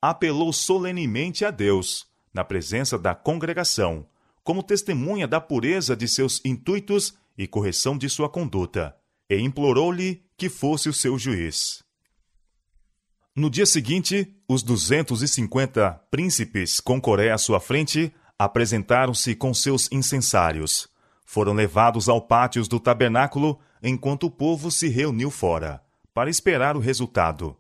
Apelou 0.02 0.54
solenemente 0.54 1.44
a 1.44 1.52
Deus, 1.52 2.08
na 2.34 2.44
presença 2.44 2.98
da 2.98 3.14
congregação, 3.14 4.08
como 4.44 4.64
testemunha 4.64 5.28
da 5.28 5.40
pureza 5.40 5.96
de 5.96 6.08
seus 6.08 6.42
intuitos 6.46 7.14
e 7.38 7.46
correção 7.46 7.98
de 7.98 8.10
sua 8.10 8.30
conduta, 8.30 8.96
e 9.30 9.38
implorou-lhe 9.38 10.24
que 10.38 10.50
fosse 10.50 10.90
o 10.90 10.94
seu 10.94 11.18
juiz. 11.18 11.84
No 13.34 13.50
dia 13.50 13.66
seguinte, 13.66 14.36
os 14.46 14.62
250 14.62 16.02
príncipes 16.12 16.82
com 16.82 17.00
Coré 17.00 17.32
à 17.32 17.38
sua 17.38 17.62
frente 17.62 18.14
apresentaram-se 18.38 19.34
com 19.36 19.54
seus 19.54 19.90
incensários. 19.90 20.90
Foram 21.24 21.54
levados 21.54 22.10
ao 22.10 22.22
pátio 22.22 22.62
do 22.68 22.78
tabernáculo 22.78 23.58
enquanto 23.82 24.26
o 24.26 24.32
povo 24.32 24.70
se 24.70 24.90
reuniu 24.90 25.32
fora, 25.32 25.82
para 26.14 26.30
esperar 26.30 26.76
o 26.76 26.82
resultado. 26.82 27.56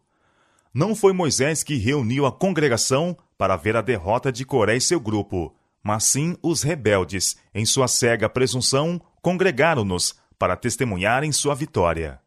Não 0.73 0.93
foi 0.93 1.13
Moisés 1.13 1.63
que 1.63 1.75
reuniu 1.75 2.25
a 2.25 2.33
congregação 2.33 3.17
para 3.37 3.55
ver 3.55 3.77
a 3.77 3.81
derrota 3.81 4.29
de 4.29 4.43
Coré 4.43 4.75
e 4.75 4.81
seu 4.81 4.99
grupo, 4.99 5.55
mas 5.81 6.03
sim 6.03 6.35
os 6.43 6.63
rebeldes, 6.63 7.37
em 7.55 7.65
sua 7.65 7.87
cega 7.87 8.27
presunção, 8.27 9.01
congregaram-nos 9.21 10.15
para 10.37 10.57
testemunharem 10.57 11.31
sua 11.31 11.55
vitória. 11.55 12.19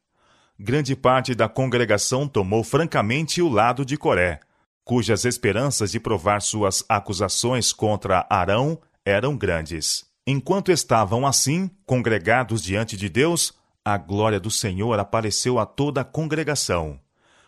Grande 0.59 0.95
parte 0.95 1.35
da 1.35 1.49
congregação 1.49 2.29
tomou 2.29 2.63
francamente 2.63 3.43
o 3.43 3.49
lado 3.49 3.85
de 3.85 3.97
Coré, 3.97 4.39
cujas 4.85 5.25
esperanças 5.25 5.91
de 5.91 5.99
provar 5.99 6.41
suas 6.41 6.85
acusações 6.89 7.73
contra 7.73 8.25
Arão 8.31 8.79
eram 9.05 9.37
grandes. 9.37 10.05
Enquanto 10.25 10.71
estavam 10.71 11.27
assim, 11.27 11.69
congregados 11.85 12.63
diante 12.63 12.97
de 12.97 13.09
Deus, 13.09 13.53
a 13.85 13.99
glória 13.99 14.39
do 14.39 14.51
Senhor 14.51 14.97
apareceu 14.99 15.59
a 15.59 15.67
toda 15.67 16.03
a 16.03 16.05
congregação. 16.05 17.01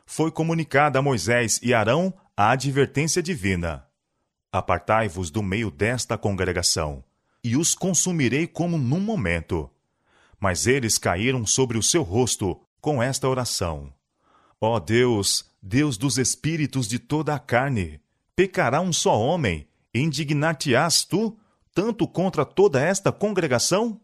Foi 0.05 0.33
comunicada 0.33 0.99
a 0.99 1.03
Moisés 1.03 1.61
e 1.63 1.73
Arão 1.73 2.13
a 2.37 2.51
advertência 2.51 3.23
divina: 3.23 3.87
Apartai-vos 4.53 5.31
do 5.31 5.45
meio 5.45 5.71
desta 5.71 6.19
congregação, 6.19 7.05
e 7.43 7.57
os 7.57 7.73
consumirei 7.73 8.49
como 8.49 8.77
num 8.77 9.01
momento. 9.01 9.71
Mas 10.41 10.67
eles 10.67 10.99
caíram 10.99 11.47
sobre 11.47 11.79
o 11.79 11.83
seu 11.83 12.03
rosto 12.03 12.61
com 12.87 13.03
esta 13.03 13.29
oração: 13.29 13.93
Ó 14.61 14.77
oh 14.77 14.79
Deus, 14.79 15.45
Deus 15.61 15.99
dos 15.99 16.19
espíritos 16.19 16.87
de 16.87 17.01
toda 17.01 17.35
a 17.35 17.39
carne, 17.41 18.01
pecará 18.37 18.81
um 18.81 18.93
só 18.93 19.21
homem, 19.21 19.67
indignar-te-ás 19.93 21.05
tu, 21.05 21.37
tanto 21.75 22.07
contra 22.07 22.45
toda 22.45 22.81
esta 22.81 23.11
congregação? 23.11 24.01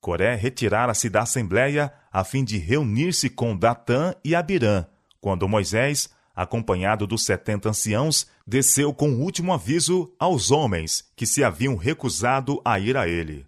Coré 0.00 0.36
retirara-se 0.36 1.10
da 1.10 1.22
assembléia 1.22 1.92
a 2.12 2.22
fim 2.22 2.44
de 2.44 2.58
reunir-se 2.58 3.28
com 3.28 3.56
Datã 3.56 4.14
e 4.24 4.36
Abirã, 4.36 4.86
quando 5.20 5.48
Moisés, 5.48 6.08
acompanhado 6.32 7.08
dos 7.08 7.24
setenta 7.24 7.70
anciãos, 7.70 8.28
desceu 8.46 8.94
com 8.94 9.10
o 9.10 9.20
último 9.20 9.52
aviso 9.52 10.14
aos 10.16 10.52
homens 10.52 11.10
que 11.16 11.26
se 11.26 11.42
haviam 11.42 11.74
recusado 11.74 12.62
a 12.64 12.78
ir 12.78 12.96
a 12.96 13.08
ele. 13.08 13.44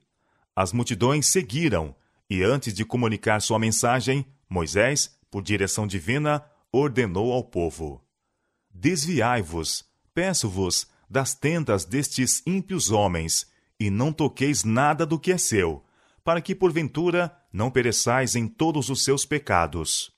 As 0.57 0.73
multidões 0.73 1.29
seguiram, 1.29 1.95
e 2.29 2.43
antes 2.43 2.75
de 2.75 2.85
comunicar 2.85 3.41
sua 3.41 3.61
mensagem, 3.61 4.27
Moisés, 4.49 5.17
por 5.31 5.43
direção 5.43 5.87
divina, 5.87 6.45
ordenou 6.73 7.33
ao 7.33 7.45
povo: 7.45 8.05
Desviai-vos, 8.71 9.85
peço-vos, 10.15 10.87
das 11.09 11.35
tendas 11.35 11.85
destes 11.85 12.43
ímpios 12.47 12.91
homens, 12.91 13.47
e 13.81 13.91
não 13.91 14.13
toqueis 14.13 14.65
nada 14.65 15.07
do 15.07 15.19
que 15.19 15.33
é 15.33 15.39
seu, 15.39 15.85
para 16.25 16.41
que 16.41 16.55
porventura 16.55 17.35
não 17.53 17.71
pereçais 17.71 18.35
em 18.35 18.47
todos 18.47 18.91
os 18.91 19.03
seus 19.03 19.25
pecados. 19.25 20.13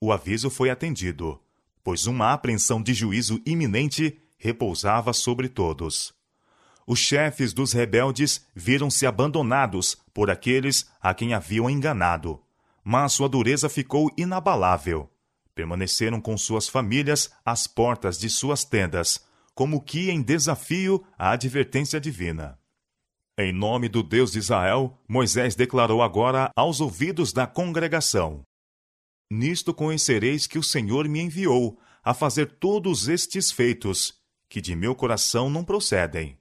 O 0.00 0.12
aviso 0.12 0.48
foi 0.48 0.70
atendido, 0.70 1.40
pois 1.84 2.06
uma 2.06 2.32
apreensão 2.32 2.82
de 2.82 2.94
juízo 2.94 3.40
iminente 3.44 4.20
repousava 4.38 5.12
sobre 5.12 5.48
todos. 5.48 6.14
Os 6.86 6.98
chefes 6.98 7.52
dos 7.52 7.72
rebeldes 7.72 8.44
viram-se 8.54 9.06
abandonados 9.06 9.96
por 10.12 10.30
aqueles 10.30 10.90
a 11.00 11.14
quem 11.14 11.32
haviam 11.32 11.70
enganado, 11.70 12.42
mas 12.84 13.12
sua 13.12 13.28
dureza 13.28 13.68
ficou 13.68 14.10
inabalável. 14.16 15.10
Permaneceram 15.54 16.20
com 16.20 16.36
suas 16.36 16.68
famílias 16.68 17.30
às 17.44 17.66
portas 17.66 18.18
de 18.18 18.28
suas 18.30 18.64
tendas, 18.64 19.24
como 19.54 19.82
que 19.82 20.10
em 20.10 20.22
desafio 20.22 21.04
à 21.18 21.30
advertência 21.30 22.00
divina. 22.00 22.58
Em 23.38 23.52
nome 23.52 23.88
do 23.88 24.02
Deus 24.02 24.32
de 24.32 24.38
Israel, 24.38 24.98
Moisés 25.08 25.54
declarou 25.54 26.02
agora 26.02 26.50
aos 26.54 26.80
ouvidos 26.80 27.32
da 27.32 27.46
congregação: 27.46 28.42
Nisto 29.30 29.72
conhecereis 29.72 30.46
que 30.46 30.58
o 30.58 30.62
Senhor 30.62 31.08
me 31.08 31.20
enviou 31.20 31.78
a 32.04 32.12
fazer 32.12 32.58
todos 32.58 33.08
estes 33.08 33.50
feitos, 33.50 34.14
que 34.48 34.60
de 34.60 34.76
meu 34.76 34.94
coração 34.94 35.48
não 35.48 35.64
procedem. 35.64 36.36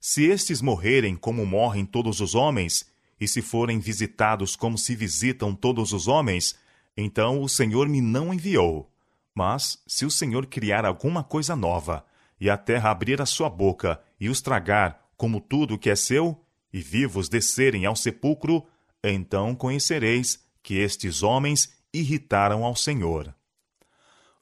Se 0.00 0.24
estes 0.24 0.62
morrerem 0.62 1.14
como 1.14 1.44
morrem 1.44 1.84
todos 1.84 2.20
os 2.20 2.34
homens, 2.34 2.86
e 3.20 3.28
se 3.28 3.42
forem 3.42 3.78
visitados 3.78 4.56
como 4.56 4.78
se 4.78 4.96
visitam 4.96 5.54
todos 5.54 5.92
os 5.92 6.08
homens, 6.08 6.56
então 6.96 7.42
o 7.42 7.48
Senhor 7.48 7.88
me 7.88 8.00
não 8.00 8.32
enviou. 8.32 8.90
Mas, 9.34 9.78
se 9.86 10.06
o 10.06 10.10
Senhor 10.10 10.46
criar 10.46 10.84
alguma 10.84 11.22
coisa 11.22 11.54
nova, 11.54 12.04
e 12.40 12.48
a 12.48 12.56
terra 12.56 12.90
abrir 12.90 13.20
a 13.20 13.26
sua 13.26 13.50
boca 13.50 14.00
e 14.18 14.30
os 14.30 14.40
tragar 14.40 15.10
como 15.16 15.40
tudo 15.40 15.78
que 15.78 15.90
é 15.90 15.94
seu, 15.94 16.42
e 16.72 16.80
vivos 16.80 17.28
descerem 17.28 17.84
ao 17.84 17.94
sepulcro, 17.94 18.66
então 19.04 19.54
conhecereis 19.54 20.42
que 20.62 20.78
estes 20.78 21.22
homens 21.22 21.74
irritaram 21.92 22.64
ao 22.64 22.74
Senhor. 22.74 23.34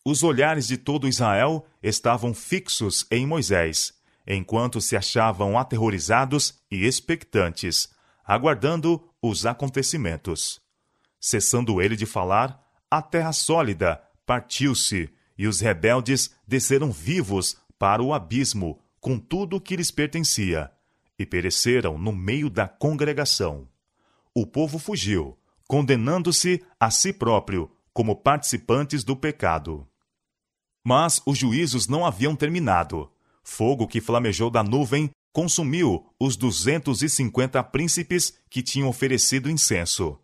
Os 0.05 0.22
olhares 0.22 0.66
de 0.66 0.76
todo 0.76 1.09
Israel 1.09 1.66
estavam 1.83 2.33
fixos 2.33 3.07
em 3.11 3.26
Moisés, 3.26 3.92
enquanto 4.26 4.81
se 4.81 4.96
achavam 4.96 5.59
aterrorizados 5.59 6.61
e 6.70 6.87
expectantes, 6.87 7.88
aguardando 8.28 9.02
os 9.22 9.46
acontecimentos. 9.46 10.60
Cessando 11.18 11.80
ele 11.80 11.96
de 11.96 12.04
falar, 12.04 12.62
a 12.90 13.00
terra 13.00 13.32
sólida 13.32 14.02
partiu-se 14.26 15.08
e 15.38 15.46
os 15.46 15.60
rebeldes 15.60 16.34
desceram 16.46 16.92
vivos 16.92 17.56
para 17.78 18.02
o 18.02 18.12
abismo 18.12 18.78
com 19.00 19.18
tudo 19.18 19.56
o 19.56 19.60
que 19.60 19.76
lhes 19.76 19.90
pertencia 19.90 20.70
e 21.18 21.24
pereceram 21.24 21.96
no 21.96 22.12
meio 22.12 22.50
da 22.50 22.68
congregação. 22.68 23.66
O 24.34 24.46
povo 24.46 24.78
fugiu, 24.78 25.36
condenando-se 25.66 26.62
a 26.78 26.90
si 26.90 27.12
próprio 27.12 27.70
como 27.94 28.14
participantes 28.14 29.02
do 29.02 29.16
pecado. 29.16 29.88
Mas 30.84 31.20
os 31.24 31.38
juízos 31.38 31.88
não 31.88 32.04
haviam 32.04 32.36
terminado. 32.36 33.10
Fogo 33.42 33.88
que 33.88 34.00
flamejou 34.00 34.50
da 34.50 34.62
nuvem 34.62 35.10
consumiu 35.38 36.05
os 36.18 36.37
duzentos 36.37 37.01
e 37.01 37.09
cinquenta 37.09 37.62
príncipes 37.62 38.35
que 38.51 38.61
tinham 38.61 38.88
oferecido 38.88 39.48
incenso. 39.48 40.18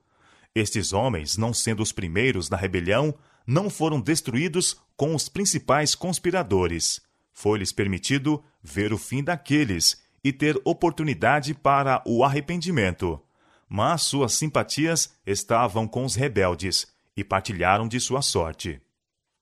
Estes 0.52 0.92
homens, 0.92 1.36
não 1.36 1.54
sendo 1.54 1.84
os 1.84 1.92
primeiros 1.92 2.50
na 2.50 2.56
rebelião, 2.56 3.14
não 3.46 3.70
foram 3.70 4.00
destruídos 4.00 4.76
com 4.96 5.14
os 5.14 5.28
principais 5.28 5.94
conspiradores. 5.94 7.00
Foi-lhes 7.32 7.70
permitido 7.70 8.42
ver 8.60 8.92
o 8.92 8.98
fim 8.98 9.22
daqueles 9.22 10.02
e 10.24 10.32
ter 10.32 10.60
oportunidade 10.64 11.54
para 11.54 12.02
o 12.04 12.24
arrependimento. 12.24 13.20
Mas 13.68 14.02
suas 14.02 14.32
simpatias 14.32 15.14
estavam 15.24 15.86
com 15.86 16.04
os 16.04 16.16
rebeldes 16.16 16.88
e 17.16 17.22
partilharam 17.22 17.86
de 17.86 18.00
sua 18.00 18.20
sorte. 18.20 18.82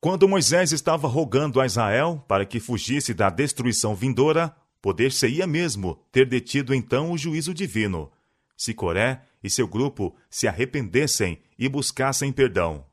Quando 0.02 0.28
Moisés 0.28 0.70
estava 0.70 1.08
rogando 1.08 1.62
a 1.62 1.64
Israel 1.64 2.22
para 2.28 2.44
que 2.44 2.60
fugisse 2.60 3.14
da 3.14 3.30
destruição 3.30 3.94
vindoura, 3.94 4.54
Poder-se-ia 4.82 5.46
mesmo 5.46 6.04
ter 6.10 6.28
detido 6.28 6.74
então 6.74 7.12
o 7.12 7.16
juízo 7.16 7.54
divino, 7.54 8.10
se 8.56 8.74
Coré 8.74 9.22
e 9.42 9.48
seu 9.48 9.68
grupo 9.68 10.14
se 10.28 10.48
arrependessem 10.48 11.40
e 11.56 11.68
buscassem 11.68 12.32
perdão. 12.32 12.84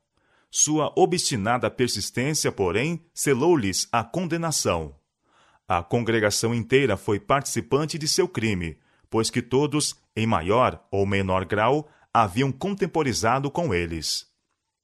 Sua 0.52 0.94
obstinada 0.96 1.70
persistência, 1.70 2.52
porém, 2.52 3.04
selou-lhes 3.14 3.88
a 3.92 4.04
condenação. 4.04 4.96
A 5.68 5.84
congregação 5.84 6.54
inteira 6.54 6.96
foi 6.96 7.20
participante 7.20 7.98
de 7.98 8.08
seu 8.08 8.28
crime, 8.28 8.78
pois 9.10 9.32
que 9.32 9.42
todos, 9.42 9.96
em 10.16 10.28
maior 10.28 10.88
ou 10.92 11.06
menor 11.08 11.44
grau, 11.44 11.90
haviam 12.14 12.52
contemporizado 12.52 13.50
com 13.50 13.74
eles. 13.74 14.28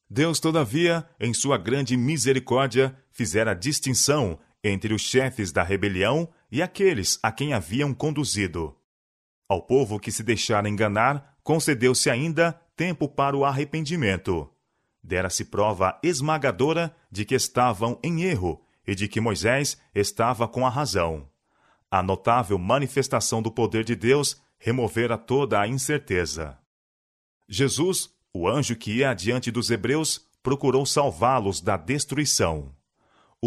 Deus, 0.09 0.39
todavia, 0.39 1.07
em 1.19 1.33
sua 1.33 1.57
grande 1.57 1.97
misericórdia, 1.97 2.95
fizera 3.11 3.55
distinção 3.55 4.39
entre 4.63 4.93
os 4.93 5.01
chefes 5.01 5.51
da 5.51 5.63
rebelião 5.63 6.29
e 6.51 6.62
aqueles 6.62 7.19
a 7.21 7.31
quem 7.31 7.53
haviam 7.53 7.93
conduzido. 7.93 8.75
Ao 9.47 9.62
povo 9.62 9.99
que 9.99 10.12
se 10.12 10.23
deixara 10.23 10.69
enganar, 10.69 11.38
concedeu-se 11.43 12.10
ainda 12.10 12.60
tempo 12.75 13.08
para 13.08 13.38
o 13.38 13.45
arrependimento. 13.45 14.49
Dera-se 15.03 15.45
prova 15.45 15.99
esmagadora 16.03 16.95
de 17.12 17.25
que 17.25 17.36
estavam 17.36 17.99
em 18.03 18.23
erro 18.23 18.62
e 18.88 18.95
de 18.95 19.08
que 19.08 19.21
Moisés 19.21 19.77
estava 19.93 20.47
com 20.47 20.65
a 20.65 20.69
razão. 20.69 21.29
A 21.89 22.01
notável 22.01 22.58
manifestação 22.58 23.41
do 23.41 23.51
poder 23.51 23.84
de 23.84 23.95
Deus 23.95 24.41
removera 24.58 25.17
toda 25.17 25.62
a 25.62 25.67
incerteza. 25.67 26.58
Jesus, 27.47 28.10
o 28.34 28.49
anjo 28.49 28.75
que 28.75 28.97
ia 28.97 29.12
adiante 29.12 29.51
dos 29.51 29.69
hebreus, 29.69 30.27
procurou 30.41 30.86
salvá-los 30.86 31.62
da 31.62 31.77
destruição 31.77 32.74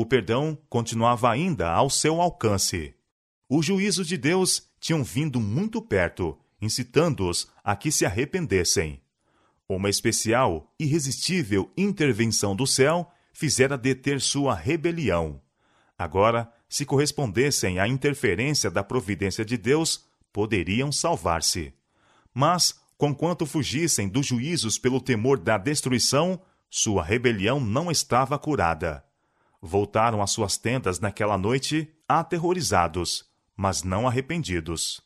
o 0.01 0.07
perdão 0.07 0.57
continuava 0.69 1.29
ainda 1.29 1.69
ao 1.73 1.91
seu 1.91 2.21
alcance. 2.21 2.95
Os 3.49 3.67
juízos 3.67 4.07
de 4.07 4.17
Deus 4.17 4.71
tinham 4.79 5.03
vindo 5.03 5.41
muito 5.41 5.83
perto, 5.83 6.39
incitando-os 6.63 7.49
a 7.65 7.75
que 7.75 7.91
se 7.91 8.07
arrependessem. 8.07 9.03
Uma 9.69 9.91
especial, 9.91 10.73
irresistível 10.79 11.73
intervenção 11.77 12.55
do 12.55 12.65
céu 12.65 13.11
fizera 13.33 13.77
deter 13.77 14.21
sua 14.21 14.55
rebelião. 14.55 15.43
Agora, 15.99 16.49
se 16.69 16.85
correspondessem 16.85 17.81
à 17.81 17.89
interferência 17.89 18.71
da 18.71 18.85
providência 18.85 19.45
de 19.45 19.57
Deus, 19.57 20.05
poderiam 20.33 20.93
salvar-se. 20.93 21.75
Mas, 22.33 22.73
conquanto 22.97 23.45
fugissem 23.45 24.09
dos 24.09 24.27
juízos 24.27 24.79
pelo 24.79 25.01
temor 25.01 25.41
da 25.41 25.59
destruição, 25.59 26.41
sua 26.71 27.03
rebelião 27.03 27.59
não 27.59 27.91
estava 27.91 28.39
curada 28.39 29.08
voltaram 29.61 30.23
às 30.23 30.31
suas 30.31 30.57
tendas 30.57 31.01
naquela 31.01 31.37
noite 31.37 31.89
aterrorizados, 32.09 33.25
mas 33.57 33.83
não 33.83 34.07
arrependidos. 34.07 35.01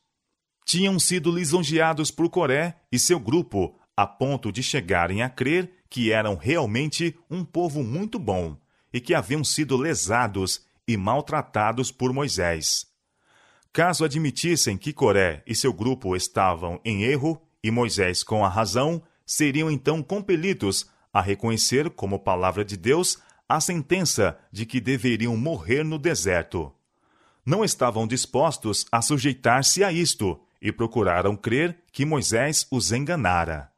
Tinham 0.64 0.98
sido 0.98 1.30
lisonjeados 1.30 2.10
por 2.10 2.28
Coré 2.28 2.76
e 2.90 2.98
seu 2.98 3.18
grupo, 3.18 3.78
a 3.96 4.06
ponto 4.06 4.52
de 4.52 4.62
chegarem 4.62 5.22
a 5.22 5.28
crer 5.28 5.70
que 5.90 6.12
eram 6.12 6.36
realmente 6.36 7.16
um 7.30 7.44
povo 7.44 7.82
muito 7.82 8.18
bom 8.18 8.56
e 8.92 9.00
que 9.00 9.14
haviam 9.14 9.42
sido 9.42 9.76
lesados 9.76 10.64
e 10.86 10.96
maltratados 10.96 11.90
por 11.90 12.12
Moisés. 12.12 12.86
Caso 13.72 14.04
admitissem 14.04 14.76
que 14.76 14.92
Coré 14.92 15.42
e 15.46 15.54
seu 15.54 15.72
grupo 15.72 16.14
estavam 16.14 16.80
em 16.84 17.02
erro 17.02 17.40
e 17.62 17.70
Moisés 17.70 18.22
com 18.22 18.44
a 18.44 18.48
razão, 18.48 19.02
seriam 19.24 19.70
então 19.70 20.02
compelidos 20.02 20.86
a 21.12 21.20
reconhecer 21.20 21.90
como 21.90 22.18
palavra 22.18 22.64
de 22.64 22.76
Deus 22.76 23.18
a 23.56 23.60
sentença 23.60 24.38
de 24.50 24.64
que 24.64 24.80
deveriam 24.80 25.36
morrer 25.36 25.84
no 25.84 25.98
deserto. 25.98 26.72
Não 27.44 27.64
estavam 27.64 28.06
dispostos 28.06 28.86
a 28.90 29.02
sujeitar-se 29.02 29.84
a 29.84 29.92
isto 29.92 30.40
e 30.60 30.72
procuraram 30.72 31.36
crer 31.36 31.76
que 31.92 32.04
Moisés 32.04 32.66
os 32.70 32.92
enganara. 32.92 33.70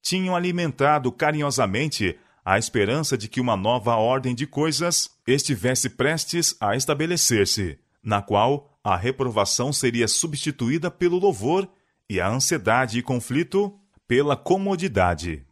Tinham 0.00 0.34
alimentado 0.34 1.12
carinhosamente 1.12 2.18
a 2.44 2.58
esperança 2.58 3.18
de 3.18 3.28
que 3.28 3.40
uma 3.40 3.56
nova 3.56 3.96
ordem 3.96 4.34
de 4.34 4.46
coisas 4.46 5.10
estivesse 5.26 5.90
prestes 5.90 6.56
a 6.58 6.74
estabelecer-se, 6.74 7.78
na 8.02 8.22
qual 8.22 8.78
a 8.82 8.96
reprovação 8.96 9.72
seria 9.72 10.08
substituída 10.08 10.90
pelo 10.90 11.18
louvor 11.18 11.68
e 12.08 12.18
a 12.18 12.28
ansiedade 12.28 12.98
e 12.98 13.02
conflito 13.02 13.78
pela 14.06 14.34
comodidade. 14.34 15.44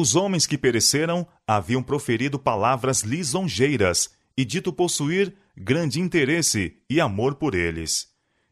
Os 0.00 0.14
homens 0.14 0.46
que 0.46 0.56
pereceram 0.56 1.26
haviam 1.44 1.82
proferido 1.82 2.38
palavras 2.38 3.00
lisonjeiras 3.02 4.08
e 4.36 4.44
dito 4.44 4.72
possuir 4.72 5.34
grande 5.56 6.00
interesse 6.00 6.76
e 6.88 7.00
amor 7.00 7.34
por 7.34 7.52
eles. 7.52 8.06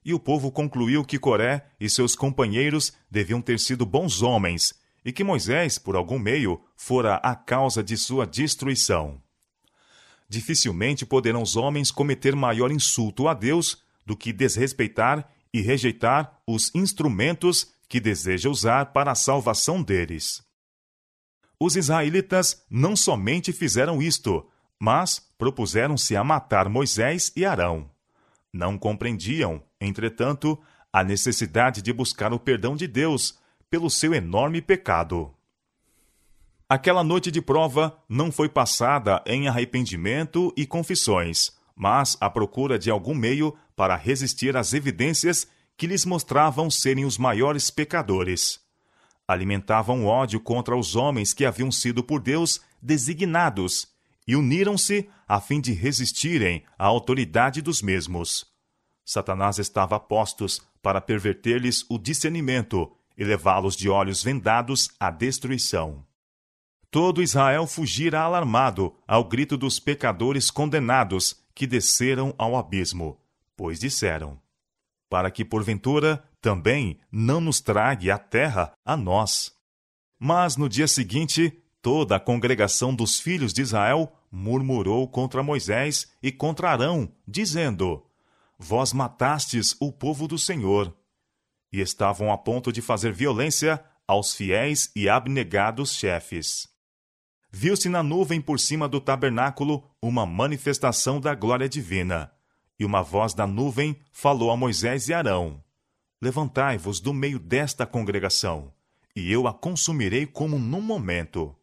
E 0.05 0.13
o 0.13 0.19
povo 0.19 0.51
concluiu 0.51 1.05
que 1.05 1.21
Coré 1.21 1.65
e 1.79 1.89
seus 1.89 2.17
companheiros 2.17 2.93
deviam 3.09 3.41
ter 3.41 3.61
sido 3.61 3.87
bons 3.87 4.23
homens 4.23 4.75
e 5.05 5.13
que 5.13 5.23
Moisés, 5.23 5.79
por 5.79 5.95
algum 5.95 6.19
meio, 6.19 6.61
fora 6.75 7.15
a 7.23 7.37
causa 7.37 7.81
de 7.81 7.97
sua 7.97 8.27
destruição. 8.27 9.23
Dificilmente 10.29 11.07
poderão 11.07 11.43
os 11.43 11.55
homens 11.55 11.93
cometer 11.93 12.35
maior 12.35 12.73
insulto 12.73 13.29
a 13.29 13.35
Deus 13.35 13.85
do 14.05 14.17
que 14.17 14.33
desrespeitar 14.33 15.31
e 15.55 15.61
rejeitar 15.61 16.41
os 16.45 16.75
instrumentos 16.75 17.73
que 17.89 18.01
deseja 18.01 18.51
usar 18.51 18.87
para 18.87 19.13
a 19.13 19.15
salvação 19.15 19.81
deles. 19.81 20.45
Os 21.59 21.75
israelitas 21.75 22.63
não 22.71 22.95
somente 22.95 23.51
fizeram 23.51 24.03
isto, 24.03 24.47
mas 24.79 25.27
propuseram-se 25.39 26.15
a 26.15 26.23
matar 26.23 26.69
Moisés 26.69 27.33
e 27.35 27.47
Arão. 27.47 27.91
Não 28.53 28.77
compreendiam, 28.77 29.63
entretanto, 29.81 30.59
a 30.93 31.03
necessidade 31.03 31.81
de 31.81 31.93
buscar 31.93 32.33
o 32.33 32.39
perdão 32.39 32.77
de 32.77 32.87
Deus 32.87 33.39
pelo 33.71 33.89
seu 33.89 34.15
enorme 34.15 34.61
pecado. 34.61 35.33
Aquela 36.69 37.03
noite 37.03 37.31
de 37.31 37.41
prova 37.41 37.97
não 38.09 38.31
foi 38.31 38.49
passada 38.49 39.23
em 39.25 39.49
arrependimento 39.49 40.53
e 40.57 40.67
confissões, 40.67 41.53
mas 41.75 42.19
à 42.21 42.29
procura 42.29 42.79
de 42.79 42.91
algum 42.91 43.15
meio 43.15 43.57
para 43.75 43.97
resistir 43.97 44.57
às 44.57 44.75
evidências 44.75 45.47
que 45.77 45.87
lhes 45.87 46.05
mostravam 46.05 46.71
serem 46.71 47.05
os 47.05 47.17
maiores 47.17 47.71
pecadores 47.71 48.66
alimentavam 49.27 50.05
ódio 50.05 50.41
contra 50.41 50.77
os 50.77 50.95
homens 50.95 51.33
que 51.33 51.45
haviam 51.45 51.71
sido 51.73 52.03
por 52.03 52.21
Deus 52.21 52.61
designados 52.81 53.89
e 54.27 54.37
uniram-se 54.37 55.09
a 55.27 55.41
fim 55.41 55.61
de 55.61 55.73
resistirem 55.73 56.65
à 56.79 56.85
autoridade 56.85 57.61
dos 57.61 57.83
mesmos. 57.83 58.47
Satanás 59.05 59.59
estava 59.59 59.97
a 59.97 60.01
postos 60.01 60.61
para 60.83 61.01
perverter-lhes 61.01 61.85
o 61.89 61.99
discernimento 61.99 62.93
e 63.17 63.25
levá-los 63.25 63.77
de 63.77 63.89
olhos 63.89 64.23
vendados 64.23 64.91
à 64.99 65.11
destruição. 65.11 66.05
Todo 66.91 67.23
Israel 67.23 67.67
fugira 67.67 68.21
alarmado 68.21 68.95
ao 69.07 69.25
grito 69.25 69.57
dos 69.57 69.79
pecadores 69.79 70.51
condenados 70.51 71.41
que 71.55 71.67
desceram 71.67 72.35
ao 72.39 72.57
abismo, 72.57 73.21
pois 73.57 73.81
disseram: 73.81 74.41
Para 75.09 75.31
que 75.31 75.45
porventura 75.45 76.23
também 76.47 77.01
não 77.11 77.41
nos 77.41 77.61
trague 77.61 78.09
a 78.09 78.17
terra 78.17 78.73
a 78.85 78.97
nós. 78.97 79.53
Mas 80.17 80.57
no 80.57 80.69
dia 80.69 80.87
seguinte, 80.87 81.53
toda 81.83 82.15
a 82.15 82.21
congregação 82.21 82.95
dos 82.95 83.19
filhos 83.19 83.53
de 83.53 83.63
Israel 83.63 84.13
murmurou 84.31 85.09
contra 85.09 85.43
Moisés 85.43 86.07
e 86.23 86.31
contra 86.31 86.71
Arão, 86.71 87.13
dizendo: 87.27 88.07
Vós 88.57 88.93
matastes 88.93 89.75
o 89.81 89.91
povo 89.91 90.29
do 90.29 90.39
Senhor. 90.39 90.97
E 91.73 91.81
estavam 91.81 92.31
a 92.31 92.39
ponto 92.39 92.73
de 92.73 92.81
fazer 92.81 93.13
violência 93.13 93.85
aos 94.07 94.33
fiéis 94.33 94.93
e 94.95 95.09
abnegados 95.09 95.95
chefes. 95.95 96.69
Viu-se 97.51 97.89
na 97.89 98.05
nuvem 98.05 98.41
por 98.41 98.61
cima 98.61 98.89
do 98.89 99.01
tabernáculo 99.01 99.83
uma 100.01 100.25
manifestação 100.25 101.21
da 101.21 101.35
glória 101.35 101.69
divina, 101.69 102.31
e 102.79 102.85
uma 102.85 103.03
voz 103.03 103.35
da 103.35 103.49
nuvem 103.49 103.99
falou 104.13 104.53
a 104.53 104.57
Moisés 104.57 105.09
e 105.09 105.13
Arão: 105.13 105.66
Levantai-vos 106.27 106.99
do 106.99 107.15
meio 107.15 107.39
desta 107.39 107.87
congregação, 107.87 108.73
e 109.15 109.31
eu 109.31 109.47
a 109.47 109.55
consumirei 109.55 110.27
como 110.27 110.59
num 110.59 110.81
momento. 110.81 111.55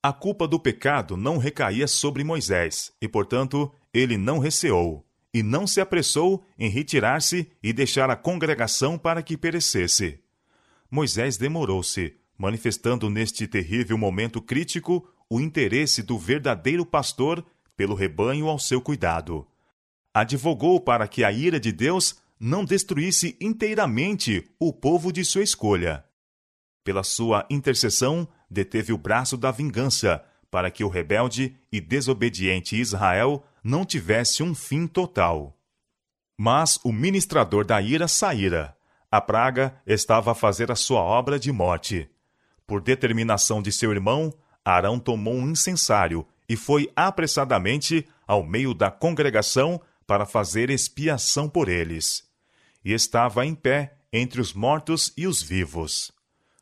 A 0.00 0.12
culpa 0.12 0.46
do 0.46 0.60
pecado 0.60 1.16
não 1.16 1.38
recaía 1.38 1.88
sobre 1.88 2.22
Moisés, 2.22 2.92
e, 3.02 3.08
portanto, 3.08 3.68
ele 3.92 4.16
não 4.16 4.38
receou, 4.38 5.04
e 5.34 5.42
não 5.42 5.66
se 5.66 5.80
apressou 5.80 6.46
em 6.56 6.70
retirar-se 6.70 7.50
e 7.60 7.72
deixar 7.72 8.08
a 8.10 8.14
congregação 8.14 8.96
para 8.96 9.24
que 9.24 9.36
perecesse. 9.36 10.20
Moisés 10.88 11.36
demorou-se, 11.36 12.14
manifestando 12.38 13.10
neste 13.10 13.48
terrível 13.48 13.98
momento 13.98 14.40
crítico 14.40 15.04
o 15.28 15.40
interesse 15.40 16.00
do 16.00 16.16
verdadeiro 16.16 16.86
pastor 16.86 17.44
pelo 17.76 17.96
rebanho 17.96 18.46
ao 18.46 18.56
seu 18.60 18.80
cuidado. 18.80 19.44
Advogou 20.14 20.80
para 20.80 21.08
que 21.08 21.24
a 21.24 21.32
ira 21.32 21.58
de 21.58 21.72
Deus 21.72 22.20
não 22.40 22.64
destruísse 22.64 23.36
inteiramente 23.38 24.50
o 24.58 24.72
povo 24.72 25.12
de 25.12 25.22
sua 25.22 25.42
escolha. 25.42 26.02
Pela 26.82 27.02
sua 27.02 27.46
intercessão, 27.50 28.26
deteve 28.50 28.94
o 28.94 28.98
braço 28.98 29.36
da 29.36 29.50
vingança, 29.50 30.24
para 30.50 30.70
que 30.70 30.82
o 30.82 30.88
rebelde 30.88 31.54
e 31.70 31.80
desobediente 31.80 32.80
Israel 32.80 33.44
não 33.62 33.84
tivesse 33.84 34.42
um 34.42 34.54
fim 34.54 34.86
total. 34.86 35.54
Mas 36.38 36.80
o 36.82 36.90
ministrador 36.90 37.66
da 37.66 37.80
ira 37.82 38.08
saíra. 38.08 38.74
A 39.10 39.20
praga 39.20 39.76
estava 39.86 40.32
a 40.32 40.34
fazer 40.34 40.70
a 40.70 40.74
sua 40.74 41.00
obra 41.00 41.38
de 41.38 41.52
morte. 41.52 42.08
Por 42.66 42.80
determinação 42.80 43.60
de 43.60 43.70
seu 43.70 43.92
irmão, 43.92 44.32
Arão 44.64 44.98
tomou 44.98 45.34
um 45.34 45.50
incensário 45.50 46.26
e 46.48 46.56
foi 46.56 46.90
apressadamente 46.96 48.08
ao 48.26 48.42
meio 48.42 48.72
da 48.72 48.90
congregação 48.90 49.80
para 50.06 50.24
fazer 50.24 50.70
expiação 50.70 51.48
por 51.48 51.68
eles 51.68 52.29
e 52.84 52.92
estava 52.92 53.44
em 53.44 53.54
pé 53.54 53.96
entre 54.12 54.40
os 54.40 54.52
mortos 54.52 55.12
e 55.16 55.26
os 55.26 55.42
vivos. 55.42 56.10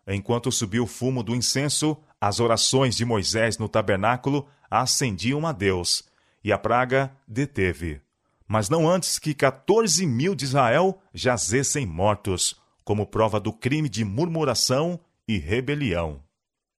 Enquanto 0.07 0.51
subia 0.51 0.83
o 0.83 0.87
fumo 0.87 1.23
do 1.23 1.35
incenso, 1.35 1.97
as 2.21 2.41
orações 2.41 2.97
de 2.97 3.05
Moisés 3.05 3.59
no 3.59 3.69
tabernáculo 3.69 4.49
ascendiam 4.71 5.47
a 5.47 5.53
Deus, 5.53 6.03
e 6.43 6.53
a 6.53 6.59
praga 6.59 7.13
deteve. 7.27 8.01
Mas 8.47 8.69
não 8.69 8.89
antes 8.89 9.19
que 9.19 9.35
quatorze 9.35 10.07
mil 10.07 10.35
de 10.35 10.45
Israel 10.45 11.01
jazessem 11.13 11.85
mortos, 11.87 12.57
como 12.85 13.07
prova 13.07 13.39
do 13.39 13.53
crime 13.53 13.89
de 13.89 14.05
murmuração 14.05 14.99
e 15.27 15.37
rebelião. 15.37 16.23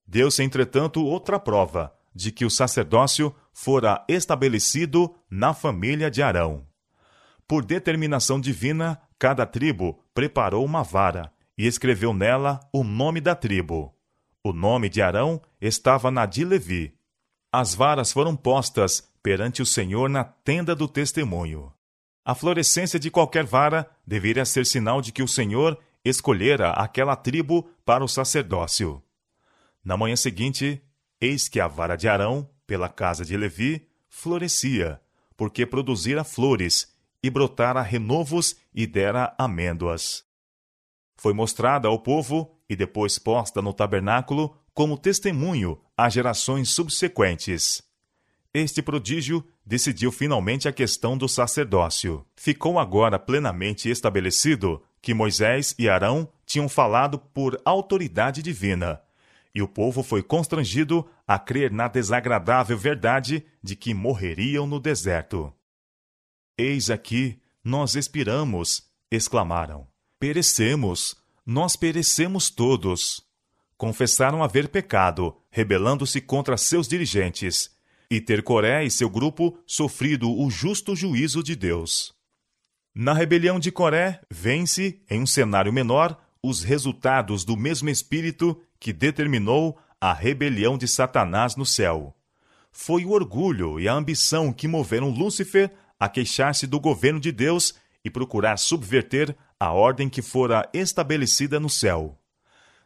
Deu-se, 0.07 0.43
entretanto, 0.43 1.05
outra 1.05 1.39
prova 1.39 1.95
de 2.13 2.33
que 2.33 2.45
o 2.45 2.51
sacerdócio 2.51 3.33
fora 3.53 4.05
estabelecido 4.09 5.15
na 5.31 5.55
família 5.55 6.11
de 6.11 6.21
Arão. 6.21 6.67
Por 7.47 7.65
determinação 7.65 8.41
divina, 8.41 9.01
cada 9.21 9.45
tribo 9.45 10.03
preparou 10.15 10.65
uma 10.65 10.83
vara 10.83 11.31
e 11.57 11.67
escreveu 11.67 12.15
nela 12.15 12.59
o 12.73 12.83
nome 12.83 13.21
da 13.21 13.35
tribo. 13.35 13.95
O 14.43 14.51
nome 14.51 14.89
de 14.89 15.03
Arão 15.03 15.43
estava 15.61 16.11
na 16.11 16.25
de 16.25 16.43
Levi. 16.43 16.95
As 17.53 17.75
varas 17.75 18.11
foram 18.11 18.35
postas 18.35 19.07
perante 19.23 19.61
o 19.61 19.67
Senhor 19.67 20.09
na 20.09 20.25
tenda 20.25 20.75
do 20.75 20.89
testemunho. 20.89 21.71
A 22.25 22.35
florescência 22.35 22.99
de 22.99 23.11
qualquer 23.11 23.45
vara 23.45 23.87
deveria 24.07 24.47
ser 24.47 24.65
sinal 24.65 25.03
de 25.03 25.13
que 25.13 25.23
o 25.23 25.29
Senhor 25.29 25.79
escolhera 26.03 26.71
aquela 26.71 27.15
tribo 27.15 27.69
para 27.85 28.03
o 28.03 28.09
sacerdócio. 28.09 29.03
Na 29.85 29.99
manhã 29.99 30.17
seguinte, 30.17 30.83
eis 31.21 31.47
que 31.47 31.61
a 31.61 31.69
vara 31.69 31.95
de 31.95 32.09
Arão, 32.09 32.49
pela 32.67 32.89
casa 32.89 33.23
de 33.23 33.37
Levi, 33.37 33.87
florescia, 34.09 34.99
porque 35.37 35.67
produzira 35.67 36.25
flores 36.25 36.90
e 37.23 37.31
brotara 37.31 37.83
renovos 37.83 38.57
e 38.75 38.87
dera 38.87 39.35
amêndoas. 39.39 40.25
Foi 41.17 41.33
mostrada 41.33 41.89
ao 41.89 41.99
povo 41.99 42.57
e 42.69 42.75
depois 42.75 43.19
posta 43.19 43.61
no 43.61 43.73
tabernáculo 43.73 44.57
como 44.73 44.97
testemunho 44.97 45.79
a 45.97 46.09
gerações 46.09 46.71
subsequentes. 46.71 47.83
Este 48.53 48.83
prodígio 48.83 49.45
decidiu 49.65 50.11
finalmente 50.11 50.67
a 50.67 50.73
questão 50.73 51.17
do 51.17 51.29
sacerdócio. 51.29 52.25
Ficou 52.35 52.79
agora 52.79 53.19
plenamente 53.19 53.89
estabelecido 53.89 54.83
que 55.03 55.15
Moisés 55.15 55.75
e 55.79 55.89
Arão 55.89 56.29
tinham 56.45 56.69
falado 56.69 57.19
por 57.19 57.61
autoridade 57.65 58.43
divina, 58.43 59.01
e 59.55 59.63
o 59.63 59.69
povo 59.69 60.03
foi 60.03 60.23
constrangido 60.23 61.07
a 61.27 61.39
crer 61.39 61.71
na 61.71 61.89
desagradável 61.89 62.77
verdade 62.77 63.45
de 63.63 63.77
que 63.77 63.95
morreriam 63.95 64.67
no 64.67 64.81
deserto. 64.81 65.53
Eis 66.61 66.91
aqui, 66.91 67.41
nós 67.65 67.95
expiramos, 67.95 68.83
exclamaram. 69.11 69.87
Perecemos, 70.19 71.17
nós 71.47 71.75
perecemos 71.75 72.51
todos. 72.51 73.23
Confessaram 73.79 74.45
haver 74.45 74.69
pecado, 74.69 75.35
rebelando-se 75.51 76.21
contra 76.21 76.59
seus 76.59 76.87
dirigentes, 76.87 77.75
e 78.11 78.21
ter 78.21 78.43
Coré 78.43 78.85
e 78.85 78.91
seu 78.91 79.09
grupo 79.09 79.59
sofrido 79.67 80.31
o 80.31 80.51
justo 80.51 80.95
juízo 80.95 81.43
de 81.43 81.57
Deus. 81.57 82.13
Na 82.95 83.15
rebelião 83.15 83.59
de 83.59 83.73
Coré, 83.73 84.21
vence, 84.31 85.01
em 85.09 85.23
um 85.23 85.27
cenário 85.27 85.73
menor, 85.73 86.21
os 86.43 86.63
resultados 86.63 87.43
do 87.43 87.57
mesmo 87.57 87.89
espírito 87.89 88.61
que 88.79 88.93
determinou 88.93 89.79
a 89.99 90.13
rebelião 90.13 90.77
de 90.77 90.87
Satanás 90.87 91.57
no 91.57 91.65
céu. 91.65 92.15
Foi 92.71 93.07
o 93.07 93.13
orgulho 93.13 93.81
e 93.81 93.89
a 93.89 93.95
ambição 93.95 94.53
que 94.53 94.69
moveram 94.69 95.09
Lúcifer 95.09 95.73
a 96.01 96.09
queixar-se 96.09 96.67
do 96.67 96.81
governo 96.81 97.21
de 97.21 97.31
Deus 97.31 97.75
e 98.03 98.09
procurar 98.09 98.57
subverter 98.57 99.37
a 99.59 99.71
ordem 99.71 100.09
que 100.09 100.23
fora 100.23 100.67
estabelecida 100.73 101.61
no 101.61 101.69
céu. 101.69 102.19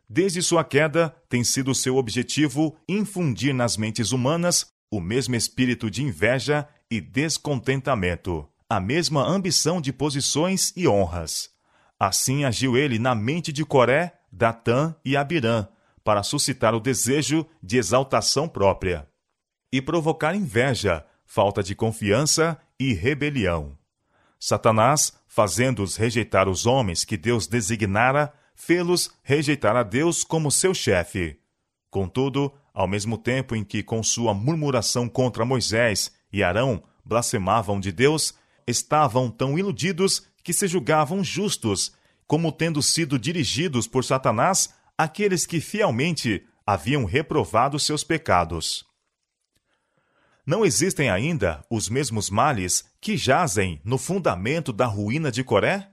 Desde 0.09 0.43
sua 0.43 0.65
queda, 0.65 1.15
tem 1.29 1.45
sido 1.45 1.75
seu 1.75 1.97
objetivo 1.97 2.77
infundir 2.89 3.55
nas 3.55 3.77
mentes 3.77 4.11
humanas 4.11 4.67
o 4.91 5.01
mesmo 5.01 5.37
espírito 5.37 5.91
de 5.91 6.03
inveja 6.03 6.69
e 6.91 7.01
descontentamento, 7.01 8.47
a 8.69 8.81
mesma 8.81 9.25
ambição 9.25 9.81
de 9.81 9.93
posições 9.93 10.73
e 10.77 10.87
honras. 10.87 11.51
Assim 11.99 12.45
agiu 12.45 12.77
ele 12.77 12.99
na 12.99 13.15
mente 13.15 13.53
de 13.53 13.65
Coré, 13.65 14.15
Datã 14.31 14.95
e 15.05 15.17
Abirã, 15.17 15.67
para 16.03 16.23
suscitar 16.23 16.75
o 16.75 16.81
desejo 16.81 17.47
de 17.63 17.79
exaltação 17.79 18.49
própria 18.49 19.09
e 19.73 19.81
provocar 19.81 20.37
inveja, 20.37 21.05
falta 21.25 21.63
de 21.63 21.75
confiança 21.75 22.57
e 22.79 22.93
rebelião. 22.93 23.77
Satanás, 24.39 25.13
fazendo-os 25.27 25.97
rejeitar 25.97 26.49
os 26.49 26.67
homens 26.67 27.05
que 27.05 27.17
Deus 27.17 27.47
designara, 27.47 28.33
fê-los 28.55 29.11
rejeitar 29.23 29.77
a 29.77 29.83
Deus 29.83 30.23
como 30.23 30.51
seu 30.51 30.75
chefe. 30.75 31.39
Contudo, 31.91 32.53
ao 32.73 32.87
mesmo 32.87 33.17
tempo 33.17 33.55
em 33.55 33.65
que, 33.65 33.83
com 33.83 34.03
sua 34.03 34.35
murmuração 34.35 35.09
contra 35.09 35.45
Moisés 35.45 36.13
e 36.33 36.43
Arão, 36.43 36.83
blasfemavam 37.05 37.81
de 37.81 37.93
Deus, 37.93 38.35
estavam 38.67 39.31
tão 39.31 39.59
iludidos 39.59 40.27
que 40.43 40.53
se 40.53 40.67
julgavam 40.67 41.23
justos, 41.25 41.93
como 42.27 42.53
tendo 42.53 42.83
sido 42.83 43.19
dirigidos 43.19 43.87
por 43.87 44.05
Satanás 44.05 44.75
aqueles 44.97 45.47
que 45.47 45.61
fielmente 45.61 46.47
haviam 46.67 47.05
reprovado 47.05 47.79
seus 47.79 48.05
pecados. 48.05 48.85
Não 50.47 50.65
existem 50.65 51.09
ainda 51.09 51.65
os 51.71 51.89
mesmos 51.89 52.29
males 52.29 52.85
que 53.01 53.17
jazem 53.17 53.81
no 53.83 53.97
fundamento 53.97 54.73
da 54.73 54.85
ruína 54.85 55.33
de 55.33 55.43
Coré? 55.43 55.89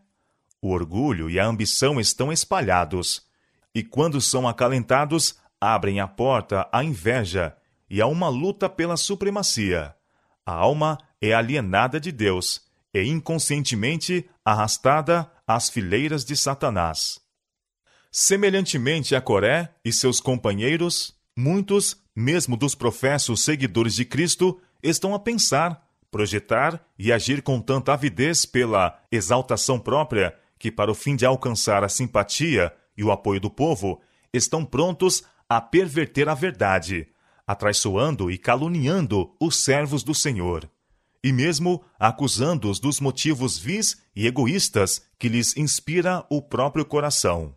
O 0.62 0.72
orgulho 0.72 1.30
e 1.30 1.40
a 1.40 1.46
ambição 1.46 2.00
estão 2.00 2.32
espalhados, 2.32 3.26
e 3.74 3.82
quando 3.82 4.20
são 4.20 4.48
acalentados, 4.48 5.36
abrem 5.60 6.00
a 6.02 6.08
porta 6.08 6.68
à 6.72 6.84
inveja 6.84 7.56
e 7.90 8.02
a 8.02 8.08
uma 8.08 8.28
luta 8.28 8.68
pela 8.68 8.98
supremacia. 8.98 9.96
A 10.46 10.54
alma 10.54 10.98
é 11.22 11.34
alienada 11.34 12.00
de 12.00 12.12
Deus 12.12 12.62
e 12.94 13.04
inconscientemente 13.04 14.30
arrastada 14.44 15.32
às 15.48 15.70
fileiras 15.70 16.26
de 16.26 16.36
Satanás. 16.36 17.22
Semelhantemente 18.12 19.16
a 19.16 19.22
Coré 19.22 19.74
e 19.86 19.94
seus 19.94 20.20
companheiros, 20.20 21.16
muitos, 21.36 22.01
mesmo 22.16 22.58
dos 22.58 22.76
professos 22.76 23.44
seguidores 23.44 23.96
de 23.96 24.06
Cristo, 24.06 24.60
estão 24.84 25.14
a 25.14 25.20
pensar, 25.20 25.88
projetar 26.10 26.84
e 26.98 27.12
agir 27.12 27.42
com 27.42 27.62
tanta 27.62 27.94
avidez 27.94 28.46
pela 28.46 29.00
exaltação 29.12 29.80
própria 29.80 30.36
que, 30.60 30.72
para 30.72 30.92
o 30.92 30.96
fim 30.96 31.16
de 31.16 31.26
alcançar 31.26 31.84
a 31.84 31.90
simpatia 31.90 32.74
e 32.96 33.04
o 33.04 33.12
apoio 33.12 33.40
do 33.40 33.50
povo, 33.50 34.02
estão 34.34 34.64
prontos 34.64 35.24
a 35.50 35.60
perverter 35.60 36.30
a 36.30 36.34
verdade, 36.34 37.08
atraiçoando 37.48 38.30
e 38.30 38.38
caluniando 38.38 39.36
os 39.40 39.64
servos 39.64 40.04
do 40.04 40.14
Senhor, 40.14 40.70
e 41.24 41.32
mesmo 41.32 41.84
acusando-os 42.00 42.80
dos 42.80 43.00
motivos 43.00 43.58
vis 43.58 44.02
e 44.16 44.28
egoístas 44.28 45.06
que 45.18 45.28
lhes 45.28 45.56
inspira 45.58 46.26
o 46.30 46.42
próprio 46.42 46.86
coração. 46.86 47.56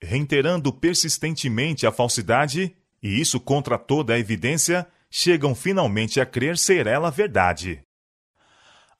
Reiterando 0.00 0.72
persistentemente 0.72 1.86
a 1.86 1.92
falsidade, 1.92 2.74
e 3.02 3.20
isso 3.20 3.40
contra 3.40 3.78
toda 3.78 4.14
a 4.14 4.18
evidência, 4.18 4.86
chegam 5.10 5.54
finalmente 5.54 6.20
a 6.20 6.26
crer 6.26 6.56
ser 6.56 6.86
ela 6.86 7.10
verdade. 7.10 7.82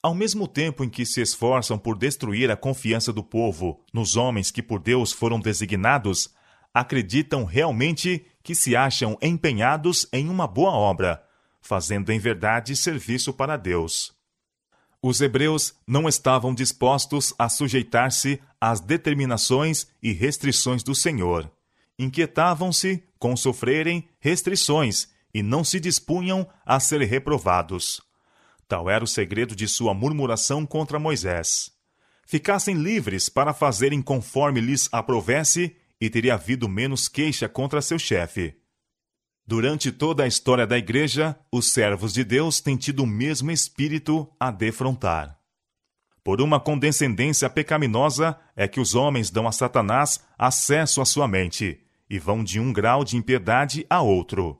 Ao 0.03 0.15
mesmo 0.15 0.49
tempo 0.49 0.83
em 0.83 0.91
que 0.91 1.07
se 1.07 1.21
esforçam 1.21 1.79
por 1.79 1.97
destruir 1.97 2.51
a 2.51 2.57
confiança 2.57 3.12
do 3.12 3.23
povo 3.23 3.85
nos 3.93 4.17
homens 4.17 4.51
que 4.51 4.62
por 4.62 4.81
Deus 4.81 5.12
foram 5.12 5.38
designados, 5.38 6.29
acreditam 6.75 7.45
realmente 7.45 8.27
que 8.43 8.55
se 8.55 8.75
acham 8.75 9.17
empenhados 9.23 10.07
em 10.12 10.29
uma 10.29 10.47
boa 10.47 10.73
obra, 10.73 11.23
fazendo 11.61 12.11
em 12.11 12.19
verdade 12.19 12.75
serviço 12.75 13.33
para 13.33 13.57
Deus 13.57 14.12
os 15.03 15.21
hebreus 15.21 15.75
não 15.85 16.09
estavam 16.09 16.55
dispostos 16.55 17.35
a 17.37 17.49
sujeitar-se 17.49 18.41
às 18.61 18.81
determinações 18.81 19.88
e 20.01 20.12
restrições 20.12 20.85
do 20.85 20.95
Senhor. 20.95 21.51
Inquietavam-se 21.98 23.02
com 23.18 23.37
sofrerem 23.37 24.09
restrições 24.18 25.09
e 25.35 25.42
não 25.42 25.62
se 25.64 25.78
dispunham 25.78 26.48
a 26.64 26.78
ser 26.81 27.00
reprovados. 27.02 28.00
Tal 28.68 28.88
era 28.88 29.05
o 29.05 29.07
segredo 29.07 29.55
de 29.55 29.68
sua 29.68 29.94
murmuração 29.94 30.64
contra 30.64 30.98
Moisés. 30.98 31.70
Ficassem 32.26 32.74
livres 32.74 33.28
para 33.28 33.52
fazerem 33.52 34.00
conforme 34.00 34.61
lhes 34.61 34.88
aprovesse 34.92 35.76
e 36.00 36.09
teria 36.09 36.35
havido 36.35 36.68
menos 36.68 37.09
queixa 37.09 37.48
contra 37.48 37.83
seu 37.83 37.98
chefe. 37.98 38.57
Durante 39.46 39.92
toda 39.92 40.24
a 40.24 40.26
história 40.26 40.66
da 40.66 40.78
Igreja, 40.78 41.38
os 41.50 41.72
servos 41.72 42.12
de 42.12 42.24
Deus 42.24 42.61
têm 42.61 42.76
tido 42.76 43.02
o 43.02 43.07
mesmo 43.07 43.50
espírito 43.50 44.31
a 44.38 44.50
defrontar. 44.50 45.41
Por 46.25 46.41
uma 46.41 46.61
condescendência 46.61 47.51
pecaminosa 47.51 48.39
é 48.55 48.69
que 48.69 48.79
os 48.79 48.95
homens 48.95 49.29
dão 49.29 49.49
a 49.49 49.53
Satanás 49.53 50.21
acesso 50.39 51.01
à 51.01 51.05
sua 51.05 51.27
mente 51.27 51.81
e 52.09 52.19
vão 52.19 52.45
de 52.45 52.61
um 52.61 52.73
grau 52.73 53.05
de 53.05 53.17
impiedade 53.17 53.85
a 53.91 54.01
outro. 54.01 54.59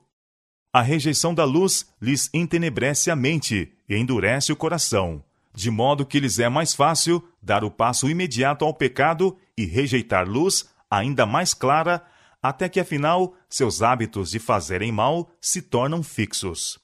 A 0.73 0.81
rejeição 0.81 1.33
da 1.33 1.45
luz 1.45 1.87
lhes 2.01 2.29
entenebrece 2.33 3.09
a 3.09 3.15
mente 3.15 3.71
e 3.87 3.95
endurece 3.95 4.51
o 4.51 4.55
coração, 4.55 5.23
de 5.53 5.69
modo 5.69 6.05
que 6.05 6.19
lhes 6.19 6.39
é 6.39 6.49
mais 6.49 6.73
fácil 6.73 7.23
dar 7.41 7.63
o 7.63 7.71
passo 7.71 8.09
imediato 8.09 8.65
ao 8.65 8.73
pecado 8.73 9.37
e 9.57 9.65
rejeitar 9.65 10.27
luz 10.27 10.67
ainda 10.89 11.25
mais 11.25 11.53
clara 11.53 12.03
até 12.41 12.67
que 12.67 12.79
afinal 12.79 13.35
seus 13.47 13.81
hábitos 13.81 14.31
de 14.31 14.39
fazerem 14.39 14.91
mal 14.91 15.31
se 15.39 15.61
tornam 15.61 16.03
fixos. 16.03 16.77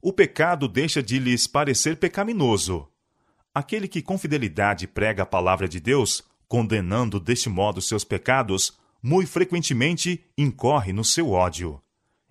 O 0.00 0.12
pecado 0.12 0.68
deixa 0.68 1.02
de 1.02 1.18
lhes 1.18 1.48
parecer 1.48 1.96
pecaminoso. 1.96 2.88
Aquele 3.58 3.88
que 3.88 4.00
com 4.00 4.16
fidelidade 4.16 4.86
prega 4.86 5.24
a 5.24 5.26
palavra 5.26 5.68
de 5.68 5.80
Deus, 5.80 6.22
condenando 6.46 7.18
deste 7.18 7.48
modo 7.48 7.82
seus 7.82 8.04
pecados, 8.04 8.78
muito 9.02 9.28
frequentemente 9.28 10.24
incorre 10.38 10.92
no 10.92 11.04
seu 11.04 11.32
ódio. 11.32 11.82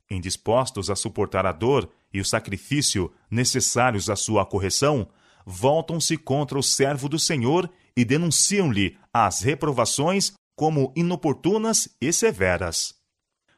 Indispostos 0.10 0.90
a 0.90 0.96
suportar 0.96 1.46
a 1.46 1.52
dor 1.52 1.90
e 2.14 2.22
o 2.22 2.26
sacrifício 2.26 3.12
necessários 3.30 4.10
à 4.10 4.16
sua 4.16 4.46
correção, 4.46 5.10
voltam-se 5.46 6.16
contra 6.16 6.58
o 6.58 6.64
servo 6.64 7.10
do 7.10 7.20
Senhor 7.20 7.70
e 7.94 8.06
denunciam-lhe 8.06 8.98
as 9.14 9.42
reprovações 9.42 10.32
como 10.56 10.94
inoportunas 10.96 11.90
e 12.00 12.14
severas. 12.14 12.96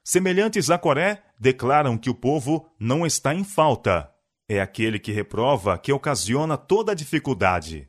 Semelhantes 0.03 0.71
a 0.71 0.79
Coré, 0.79 1.21
declaram 1.39 1.99
que 1.99 2.09
o 2.09 2.15
povo 2.15 2.67
não 2.79 3.05
está 3.05 3.31
em 3.31 3.43
falta. 3.43 4.09
É 4.51 4.59
aquele 4.59 4.97
que 4.97 5.11
reprova 5.11 5.77
que 5.77 5.93
ocasiona 5.93 6.57
toda 6.57 6.93
a 6.93 6.95
dificuldade. 6.95 7.87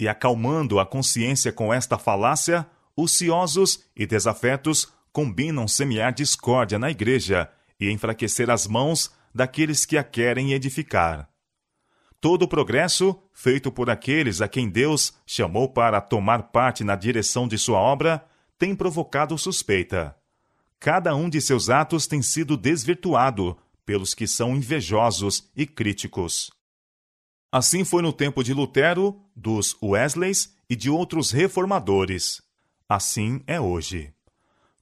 E 0.00 0.08
acalmando 0.08 0.80
a 0.80 0.86
consciência 0.86 1.52
com 1.52 1.74
esta 1.74 1.98
falácia, 1.98 2.66
os 2.96 3.12
ciosos 3.12 3.84
e 3.94 4.06
desafetos 4.06 4.90
combinam 5.12 5.68
semear 5.68 6.14
discórdia 6.14 6.78
na 6.78 6.90
igreja 6.90 7.50
e 7.78 7.90
enfraquecer 7.90 8.48
as 8.48 8.66
mãos 8.66 9.10
daqueles 9.34 9.84
que 9.84 9.98
a 9.98 10.02
querem 10.02 10.54
edificar. 10.54 11.28
Todo 12.18 12.42
o 12.42 12.48
progresso, 12.48 13.22
feito 13.34 13.70
por 13.70 13.90
aqueles 13.90 14.40
a 14.40 14.48
quem 14.48 14.70
Deus 14.70 15.12
chamou 15.26 15.68
para 15.68 16.00
tomar 16.00 16.44
parte 16.44 16.82
na 16.82 16.96
direção 16.96 17.46
de 17.46 17.58
sua 17.58 17.78
obra, 17.78 18.24
tem 18.58 18.74
provocado 18.74 19.36
suspeita. 19.36 20.16
Cada 20.78 21.14
um 21.14 21.28
de 21.28 21.42
seus 21.42 21.68
atos 21.68 22.06
tem 22.06 22.22
sido 22.22 22.56
desvirtuado 22.56 23.54
pelos 23.90 24.14
que 24.14 24.24
são 24.24 24.54
invejosos 24.54 25.50
e 25.56 25.66
críticos. 25.66 26.48
Assim 27.50 27.84
foi 27.84 28.02
no 28.02 28.12
tempo 28.12 28.44
de 28.44 28.54
Lutero, 28.54 29.20
dos 29.34 29.76
Wesleys 29.82 30.54
e 30.68 30.76
de 30.76 30.88
outros 30.88 31.32
reformadores. 31.32 32.40
Assim 32.88 33.42
é 33.48 33.60
hoje. 33.60 34.14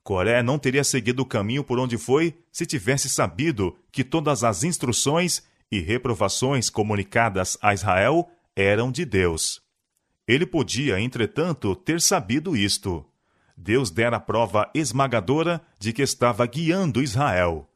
Coré 0.02 0.42
não 0.42 0.58
teria 0.58 0.84
seguido 0.84 1.22
o 1.22 1.24
caminho 1.24 1.64
por 1.64 1.78
onde 1.78 1.96
foi 1.96 2.38
se 2.52 2.66
tivesse 2.66 3.08
sabido 3.08 3.74
que 3.90 4.04
todas 4.04 4.44
as 4.44 4.62
instruções 4.62 5.42
e 5.72 5.80
reprovações 5.80 6.68
comunicadas 6.68 7.56
a 7.62 7.72
Israel 7.72 8.28
eram 8.54 8.92
de 8.92 9.06
Deus. 9.06 9.62
Ele 10.26 10.44
podia, 10.44 11.00
entretanto, 11.00 11.74
ter 11.74 11.98
sabido 12.02 12.54
isto. 12.54 13.02
Deus 13.56 13.90
dera 13.90 14.20
prova 14.20 14.70
esmagadora 14.74 15.62
de 15.78 15.94
que 15.94 16.02
estava 16.02 16.44
guiando 16.44 17.02
Israel. 17.02 17.66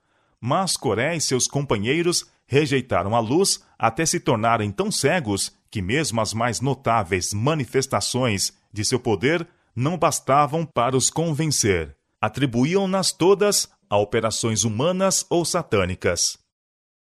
Mas 0.45 0.77
Coré 0.77 1.15
e 1.15 1.21
seus 1.21 1.47
companheiros 1.47 2.27
rejeitaram 2.45 3.15
a 3.15 3.21
luz 3.21 3.63
até 3.79 4.05
se 4.05 4.19
tornarem 4.19 4.73
tão 4.73 4.91
cegos 4.91 5.53
que 5.71 5.81
mesmo 5.81 6.21
as 6.21 6.35
mais 6.35 6.61
notáveis 6.61 7.33
manifestações 7.33 8.53
de 8.73 8.85
seu 8.85 8.99
poder 8.99 9.47
não 9.75 9.97
bastavam 9.97 10.67
para 10.67 10.97
os 10.97 11.11
convencer. 11.11 11.97
Atribuíam-nas 12.21 13.13
todas 13.13 13.69
a 13.89 13.97
operações 13.97 14.65
humanas 14.65 15.25
ou 15.31 15.45
satânicas. 15.45 16.37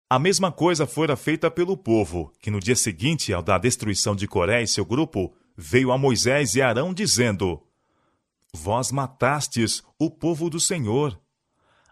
A 0.09 0.17
mesma 0.17 0.51
coisa 0.51 0.87
fora 0.87 1.15
feita 1.15 1.51
pelo 1.51 1.77
povo, 1.77 2.33
que 2.41 2.49
no 2.49 2.59
dia 2.59 2.75
seguinte 2.75 3.31
ao 3.31 3.43
da 3.43 3.59
destruição 3.59 4.15
de 4.15 4.27
Coré 4.27 4.63
e 4.63 4.67
seu 4.67 4.83
grupo, 4.83 5.31
veio 5.55 5.91
a 5.91 5.99
Moisés 5.99 6.55
e 6.55 6.63
Arão 6.63 6.95
dizendo: 6.95 7.61
Vós 8.51 8.91
matastes 8.91 9.83
o 9.99 10.09
povo 10.09 10.49
do 10.49 10.59
Senhor. 10.59 11.19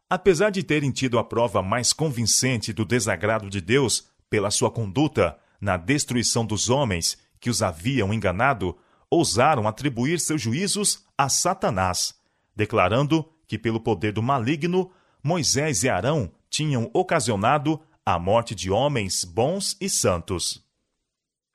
Apesar 0.09 0.51
de 0.51 0.63
terem 0.63 0.91
tido 0.91 1.19
a 1.19 1.23
prova 1.23 1.61
mais 1.61 1.91
convincente 1.91 2.71
do 2.71 2.85
desagrado 2.85 3.49
de 3.49 3.59
Deus 3.59 4.07
pela 4.29 4.49
sua 4.49 4.71
conduta 4.71 5.37
na 5.59 5.75
destruição 5.75 6.45
dos 6.45 6.69
homens 6.69 7.17
que 7.39 7.49
os 7.49 7.61
haviam 7.61 8.13
enganado, 8.13 8.77
ousaram 9.09 9.67
atribuir 9.67 10.19
seus 10.19 10.41
juízos 10.41 11.03
a 11.17 11.27
Satanás, 11.27 12.15
declarando 12.55 13.27
que, 13.47 13.57
pelo 13.57 13.79
poder 13.79 14.13
do 14.13 14.23
maligno, 14.23 14.91
Moisés 15.23 15.83
e 15.83 15.89
Arão 15.89 16.31
tinham 16.49 16.89
ocasionado 16.93 17.81
a 18.05 18.17
morte 18.17 18.55
de 18.55 18.71
homens 18.71 19.25
bons 19.25 19.75
e 19.81 19.89
santos. 19.89 20.65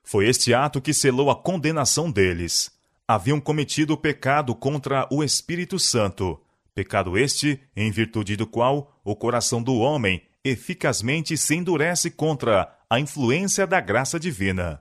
Foi 0.03 0.27
este 0.27 0.53
ato 0.53 0.81
que 0.81 0.93
selou 0.93 1.31
a 1.31 1.35
condenação 1.35 2.11
deles. 2.11 2.71
Haviam 3.07 3.39
cometido 3.39 3.93
o 3.93 3.97
pecado 3.97 4.53
contra 4.53 5.07
o 5.11 5.23
Espírito 5.23 5.79
Santo, 5.79 6.39
pecado 6.73 7.17
este 7.17 7.61
em 7.75 7.91
virtude 7.91 8.35
do 8.35 8.47
qual 8.47 8.99
o 9.03 9.15
coração 9.15 9.61
do 9.61 9.75
homem 9.75 10.21
eficazmente 10.43 11.37
se 11.37 11.55
endurece 11.55 12.11
contra 12.11 12.77
a 12.89 12.99
influência 12.99 13.65
da 13.65 13.79
graça 13.79 14.19
divina. 14.19 14.79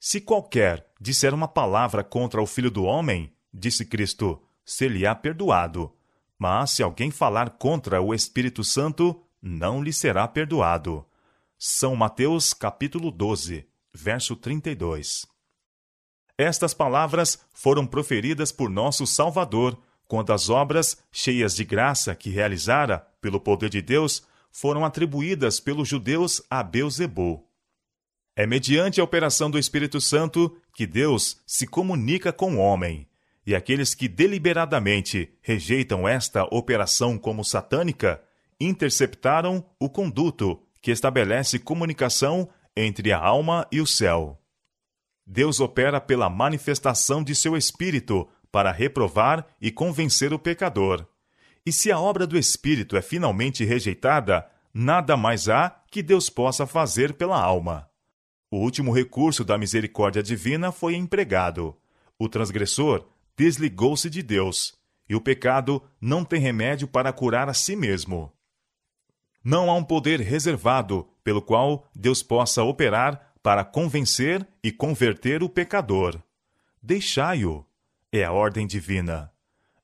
Se 0.00 0.20
qualquer 0.20 0.86
disser 1.00 1.34
uma 1.34 1.46
palavra 1.46 2.02
contra 2.02 2.42
o 2.42 2.46
Filho 2.46 2.70
do 2.70 2.84
Homem, 2.84 3.32
disse 3.52 3.84
Cristo, 3.84 4.42
ser-lhe-á 4.64 5.14
perdoado. 5.14 5.94
Mas 6.38 6.70
se 6.70 6.82
alguém 6.82 7.10
falar 7.10 7.50
contra 7.50 8.00
o 8.00 8.14
Espírito 8.14 8.64
Santo, 8.64 9.22
não 9.42 9.82
lhe 9.82 9.92
será 9.92 10.26
perdoado. 10.26 11.04
São 11.58 11.94
Mateus 11.94 12.54
capítulo 12.54 13.10
12, 13.10 13.66
verso 13.92 14.34
32. 14.34 15.26
Estas 16.38 16.72
palavras 16.72 17.38
foram 17.52 17.86
proferidas 17.86 18.50
por 18.50 18.70
nosso 18.70 19.06
Salvador 19.06 19.78
quando 20.10 20.32
as 20.32 20.50
obras 20.50 20.98
cheias 21.12 21.54
de 21.54 21.64
graça 21.64 22.16
que 22.16 22.30
realizara 22.30 22.98
pelo 23.20 23.38
poder 23.38 23.70
de 23.70 23.80
Deus 23.80 24.26
foram 24.50 24.84
atribuídas 24.84 25.60
pelos 25.60 25.86
judeus 25.86 26.42
a 26.50 26.64
Beuzebu. 26.64 27.46
É 28.34 28.44
mediante 28.44 29.00
a 29.00 29.04
operação 29.04 29.48
do 29.48 29.56
Espírito 29.56 30.00
Santo 30.00 30.60
que 30.74 30.84
Deus 30.84 31.40
se 31.46 31.64
comunica 31.64 32.32
com 32.32 32.56
o 32.56 32.58
homem, 32.58 33.06
e 33.46 33.54
aqueles 33.54 33.94
que 33.94 34.08
deliberadamente 34.08 35.32
rejeitam 35.42 36.08
esta 36.08 36.42
operação 36.52 37.16
como 37.16 37.44
satânica 37.44 38.20
interceptaram 38.58 39.64
o 39.78 39.88
conduto 39.88 40.60
que 40.82 40.90
estabelece 40.90 41.56
comunicação 41.60 42.48
entre 42.76 43.12
a 43.12 43.18
alma 43.18 43.64
e 43.70 43.80
o 43.80 43.86
céu. 43.86 44.42
Deus 45.24 45.60
opera 45.60 46.00
pela 46.00 46.28
manifestação 46.28 47.22
de 47.22 47.32
seu 47.36 47.56
Espírito 47.56 48.28
para 48.50 48.72
reprovar 48.72 49.46
e 49.60 49.70
convencer 49.70 50.32
o 50.32 50.38
pecador. 50.38 51.06
E 51.64 51.72
se 51.72 51.92
a 51.92 51.98
obra 51.98 52.26
do 52.26 52.38
Espírito 52.38 52.96
é 52.96 53.02
finalmente 53.02 53.64
rejeitada, 53.64 54.46
nada 54.72 55.16
mais 55.16 55.48
há 55.48 55.70
que 55.90 56.02
Deus 56.02 56.30
possa 56.30 56.66
fazer 56.66 57.14
pela 57.14 57.40
alma. 57.40 57.88
O 58.50 58.58
último 58.58 58.92
recurso 58.92 59.44
da 59.44 59.56
misericórdia 59.56 60.22
divina 60.22 60.72
foi 60.72 60.94
empregado. 60.94 61.76
O 62.18 62.28
transgressor 62.28 63.06
desligou-se 63.36 64.10
de 64.10 64.22
Deus, 64.22 64.74
e 65.08 65.14
o 65.14 65.20
pecado 65.20 65.82
não 66.00 66.24
tem 66.24 66.40
remédio 66.40 66.88
para 66.88 67.12
curar 67.12 67.48
a 67.48 67.54
si 67.54 67.76
mesmo. 67.76 68.32
Não 69.42 69.70
há 69.70 69.74
um 69.74 69.84
poder 69.84 70.20
reservado 70.20 71.08
pelo 71.24 71.40
qual 71.40 71.88
Deus 71.94 72.22
possa 72.22 72.62
operar 72.62 73.32
para 73.42 73.64
convencer 73.64 74.46
e 74.62 74.70
converter 74.70 75.42
o 75.42 75.48
pecador. 75.48 76.20
Deixai-o 76.82 77.64
é 78.12 78.24
a 78.24 78.32
ordem 78.32 78.66
divina. 78.66 79.32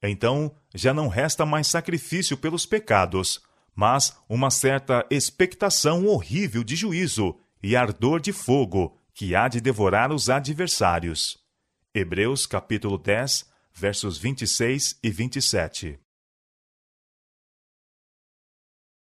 Então 0.02 0.54
já 0.74 0.92
não 0.92 1.08
resta 1.08 1.46
mais 1.46 1.66
sacrifício 1.66 2.36
pelos 2.36 2.66
pecados, 2.66 3.40
mas 3.74 4.16
uma 4.28 4.50
certa 4.50 5.06
expectação 5.10 6.06
horrível 6.06 6.62
de 6.62 6.76
juízo 6.76 7.38
e 7.62 7.76
ardor 7.76 8.20
de 8.20 8.32
fogo 8.32 8.98
que 9.14 9.34
há 9.34 9.48
de 9.48 9.60
devorar 9.60 10.12
os 10.12 10.28
adversários. 10.28 11.38
Hebreus 11.94 12.46
capítulo 12.46 12.98
10, 12.98 13.46
versos 13.72 14.18
26 14.18 14.98
e 15.02 15.10
27. 15.10 16.05